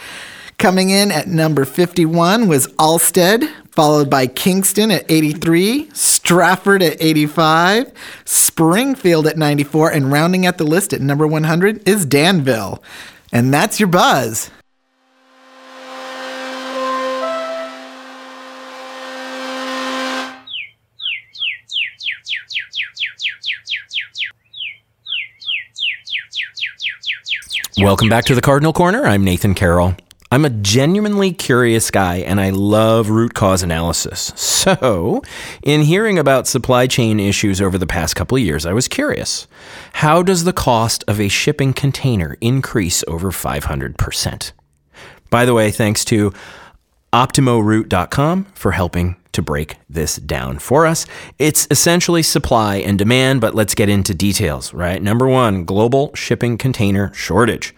Coming 0.61 0.91
in 0.91 1.11
at 1.11 1.27
number 1.27 1.65
51 1.65 2.47
was 2.47 2.67
Alstead, 2.73 3.51
followed 3.71 4.11
by 4.11 4.27
Kingston 4.27 4.91
at 4.91 5.03
83, 5.09 5.89
Stratford 5.91 6.83
at 6.83 7.01
85, 7.01 7.91
Springfield 8.25 9.25
at 9.25 9.39
94, 9.39 9.89
and 9.89 10.11
rounding 10.11 10.45
out 10.45 10.59
the 10.59 10.63
list 10.63 10.93
at 10.93 11.01
number 11.01 11.25
100 11.25 11.89
is 11.89 12.05
Danville. 12.05 12.83
And 13.31 13.51
that's 13.51 13.79
your 13.79 13.89
buzz. 13.89 14.51
Welcome 27.79 28.09
back 28.09 28.25
to 28.25 28.35
the 28.35 28.41
Cardinal 28.41 28.73
Corner. 28.73 29.05
I'm 29.05 29.23
Nathan 29.23 29.55
Carroll. 29.55 29.95
I'm 30.33 30.45
a 30.45 30.49
genuinely 30.49 31.33
curious 31.33 31.91
guy 31.91 32.19
and 32.19 32.39
I 32.39 32.51
love 32.51 33.09
root 33.09 33.33
cause 33.33 33.63
analysis. 33.63 34.31
So, 34.61 35.23
in 35.63 35.81
hearing 35.81 36.19
about 36.19 36.45
supply 36.45 36.85
chain 36.85 37.19
issues 37.19 37.59
over 37.59 37.79
the 37.79 37.87
past 37.87 38.15
couple 38.15 38.37
of 38.37 38.43
years, 38.43 38.63
I 38.63 38.73
was 38.73 38.87
curious. 38.87 39.47
How 39.93 40.21
does 40.21 40.43
the 40.43 40.53
cost 40.53 41.03
of 41.07 41.19
a 41.19 41.29
shipping 41.29 41.73
container 41.73 42.37
increase 42.41 43.03
over 43.07 43.31
500%? 43.31 44.51
By 45.31 45.45
the 45.45 45.55
way, 45.55 45.71
thanks 45.71 46.05
to 46.05 46.31
OptimoRoute.com 47.11 48.45
for 48.53 48.73
helping 48.73 49.15
to 49.31 49.41
break 49.41 49.77
this 49.89 50.17
down 50.17 50.59
for 50.59 50.85
us. 50.85 51.07
It's 51.39 51.67
essentially 51.71 52.21
supply 52.21 52.75
and 52.75 52.99
demand, 52.99 53.41
but 53.41 53.55
let's 53.55 53.73
get 53.73 53.89
into 53.89 54.13
details, 54.13 54.75
right? 54.75 55.01
Number 55.01 55.27
one, 55.27 55.65
global 55.65 56.13
shipping 56.13 56.59
container 56.59 57.11
shortage. 57.15 57.73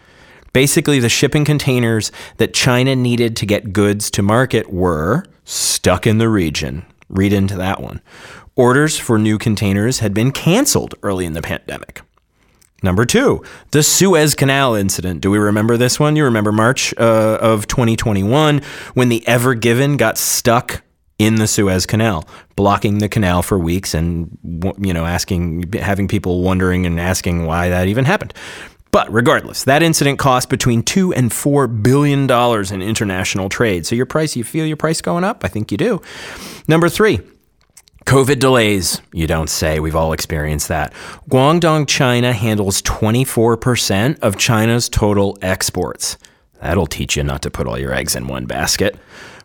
Basically, 0.53 0.99
the 0.99 1.09
shipping 1.09 1.45
containers 1.45 2.11
that 2.37 2.53
China 2.53 2.95
needed 2.95 3.35
to 3.37 3.45
get 3.45 3.73
goods 3.73 4.11
to 4.11 4.21
market 4.21 4.71
were 4.71 5.25
stuck 5.43 6.05
in 6.05 6.19
the 6.19 6.29
region. 6.29 6.85
Read 7.09 7.33
into 7.33 7.57
that 7.57 7.81
one. 7.81 8.01
Orders 8.55 8.97
for 8.97 9.17
new 9.17 9.39
containers 9.39 9.99
had 9.99 10.13
been 10.13 10.31
canceled 10.31 10.93
early 11.01 11.25
in 11.25 11.33
the 11.33 11.41
pandemic. 11.41 12.01
Number 12.83 13.05
two, 13.05 13.41
the 13.71 13.81
Suez 13.81 14.35
Canal 14.35 14.75
incident. 14.75 15.21
Do 15.21 15.31
we 15.31 15.39
remember 15.39 15.77
this 15.77 15.99
one? 15.99 16.15
You 16.15 16.25
remember 16.25 16.51
March 16.51 16.93
uh, 16.97 17.37
of 17.41 17.65
2021 17.65 18.61
when 18.93 19.09
the 19.09 19.25
Ever 19.27 19.55
Given 19.55 19.97
got 19.97 20.17
stuck 20.17 20.83
in 21.17 21.35
the 21.35 21.47
Suez 21.47 21.85
Canal, 21.85 22.27
blocking 22.55 22.97
the 22.97 23.07
canal 23.07 23.41
for 23.41 23.57
weeks 23.57 23.93
and 23.93 24.37
you 24.79 24.93
know 24.93 25.05
asking 25.05 25.71
having 25.73 26.07
people 26.07 26.41
wondering 26.41 26.85
and 26.85 26.99
asking 26.99 27.45
why 27.45 27.69
that 27.69 27.87
even 27.87 28.05
happened. 28.05 28.33
But 28.93 29.11
regardless, 29.11 29.63
that 29.63 29.81
incident 29.81 30.19
cost 30.19 30.49
between 30.49 30.83
two 30.83 31.11
and 31.15 31.33
four 31.33 31.67
billion 31.67 32.27
dollars 32.27 32.71
in 32.71 32.83
international 32.83 33.49
trade. 33.49 33.87
So 33.87 33.95
your 33.95 34.05
price, 34.05 34.35
you 34.35 34.43
feel 34.43 34.67
your 34.67 34.77
price 34.77 35.01
going 35.01 35.23
up? 35.23 35.43
I 35.43 35.47
think 35.47 35.71
you 35.71 35.79
do. 35.79 35.99
Number 36.67 36.89
three, 36.89 37.19
COVID 38.05 38.37
delays. 38.37 39.01
You 39.11 39.25
don't 39.25 39.49
say. 39.49 39.79
We've 39.79 39.95
all 39.95 40.13
experienced 40.13 40.67
that. 40.67 40.93
Guangdong, 41.27 41.87
China 41.87 42.33
handles 42.33 42.83
24% 42.83 44.19
of 44.19 44.37
China's 44.37 44.87
total 44.89 45.39
exports. 45.41 46.19
That'll 46.61 46.85
teach 46.85 47.17
you 47.17 47.23
not 47.23 47.41
to 47.41 47.49
put 47.49 47.65
all 47.65 47.79
your 47.79 47.95
eggs 47.95 48.15
in 48.15 48.27
one 48.27 48.45
basket. 48.45 48.95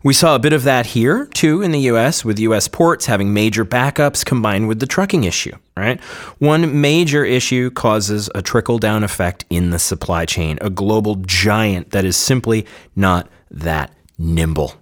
We 0.03 0.15
saw 0.15 0.35
a 0.35 0.39
bit 0.39 0.53
of 0.53 0.65
that 0.65 0.87
here, 0.87 1.27
too, 1.27 1.63
in 1.63 1.73
the 1.73 1.81
US, 1.91 2.25
with 2.25 2.39
US 2.39 2.69
ports 2.69 3.07
having 3.07 3.35
major 3.35 3.65
backups 3.65 4.25
combined 4.25 4.69
with 4.69 4.79
the 4.81 4.87
trucking 4.87 5.25
issue, 5.25 5.57
right? 5.77 6.01
One 6.39 6.81
major 6.81 7.25
issue 7.25 7.71
causes 7.71 8.31
a 8.35 8.43
trickle 8.43 8.79
down 8.79 9.03
effect 9.03 9.45
in 9.51 9.71
the 9.71 9.79
supply 9.79 10.25
chain, 10.25 10.59
a 10.61 10.71
global 10.71 11.17
giant 11.17 11.91
that 11.91 12.05
is 12.05 12.17
simply 12.17 12.65
not 12.95 13.29
that 13.51 13.93
nimble. 14.19 14.75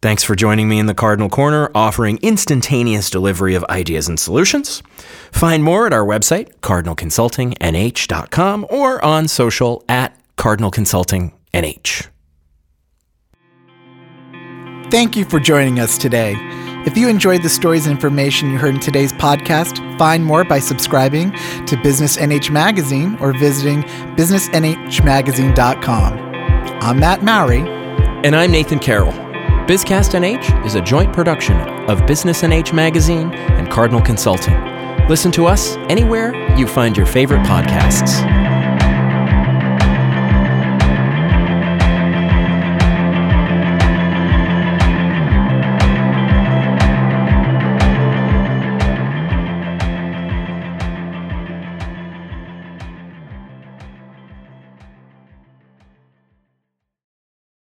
Thanks 0.00 0.22
for 0.22 0.36
joining 0.36 0.68
me 0.68 0.78
in 0.78 0.86
the 0.86 0.94
Cardinal 0.94 1.28
Corner, 1.28 1.72
offering 1.74 2.20
instantaneous 2.22 3.10
delivery 3.10 3.56
of 3.56 3.64
ideas 3.64 4.08
and 4.08 4.20
solutions. 4.20 4.80
Find 5.32 5.64
more 5.64 5.88
at 5.88 5.92
our 5.92 6.04
website, 6.04 6.54
cardinalconsultingnh.com, 6.60 8.66
or 8.70 9.04
on 9.04 9.26
social 9.26 9.84
at 9.88 10.16
Cardinal 10.36 10.70
Consulting 10.70 11.32
NH. 11.52 12.06
Thank 14.90 15.16
you 15.16 15.26
for 15.26 15.38
joining 15.38 15.80
us 15.80 15.98
today. 15.98 16.34
If 16.86 16.96
you 16.96 17.10
enjoyed 17.10 17.42
the 17.42 17.50
stories 17.50 17.84
and 17.84 17.94
information 17.94 18.50
you 18.50 18.56
heard 18.56 18.74
in 18.74 18.80
today's 18.80 19.12
podcast, 19.12 19.98
find 19.98 20.24
more 20.24 20.44
by 20.44 20.60
subscribing 20.60 21.32
to 21.66 21.76
Business 21.82 22.16
NH 22.16 22.50
Magazine 22.50 23.18
or 23.20 23.34
visiting 23.34 23.82
businessnhmagazine.com. 24.16 26.18
I'm 26.80 27.00
Matt 27.00 27.22
Mowry. 27.22 27.60
And 28.24 28.34
I'm 28.34 28.50
Nathan 28.50 28.78
Carroll. 28.78 29.12
BizCast 29.68 30.14
NH 30.14 30.64
is 30.64 30.74
a 30.74 30.80
joint 30.80 31.12
production 31.12 31.60
of 31.90 32.06
Business 32.06 32.40
NH 32.40 32.72
Magazine 32.72 33.34
and 33.34 33.70
Cardinal 33.70 34.00
Consulting. 34.00 34.56
Listen 35.06 35.30
to 35.32 35.44
us 35.44 35.76
anywhere 35.90 36.32
you 36.56 36.66
find 36.66 36.96
your 36.96 37.04
favorite 37.04 37.42
podcasts. 37.42 38.37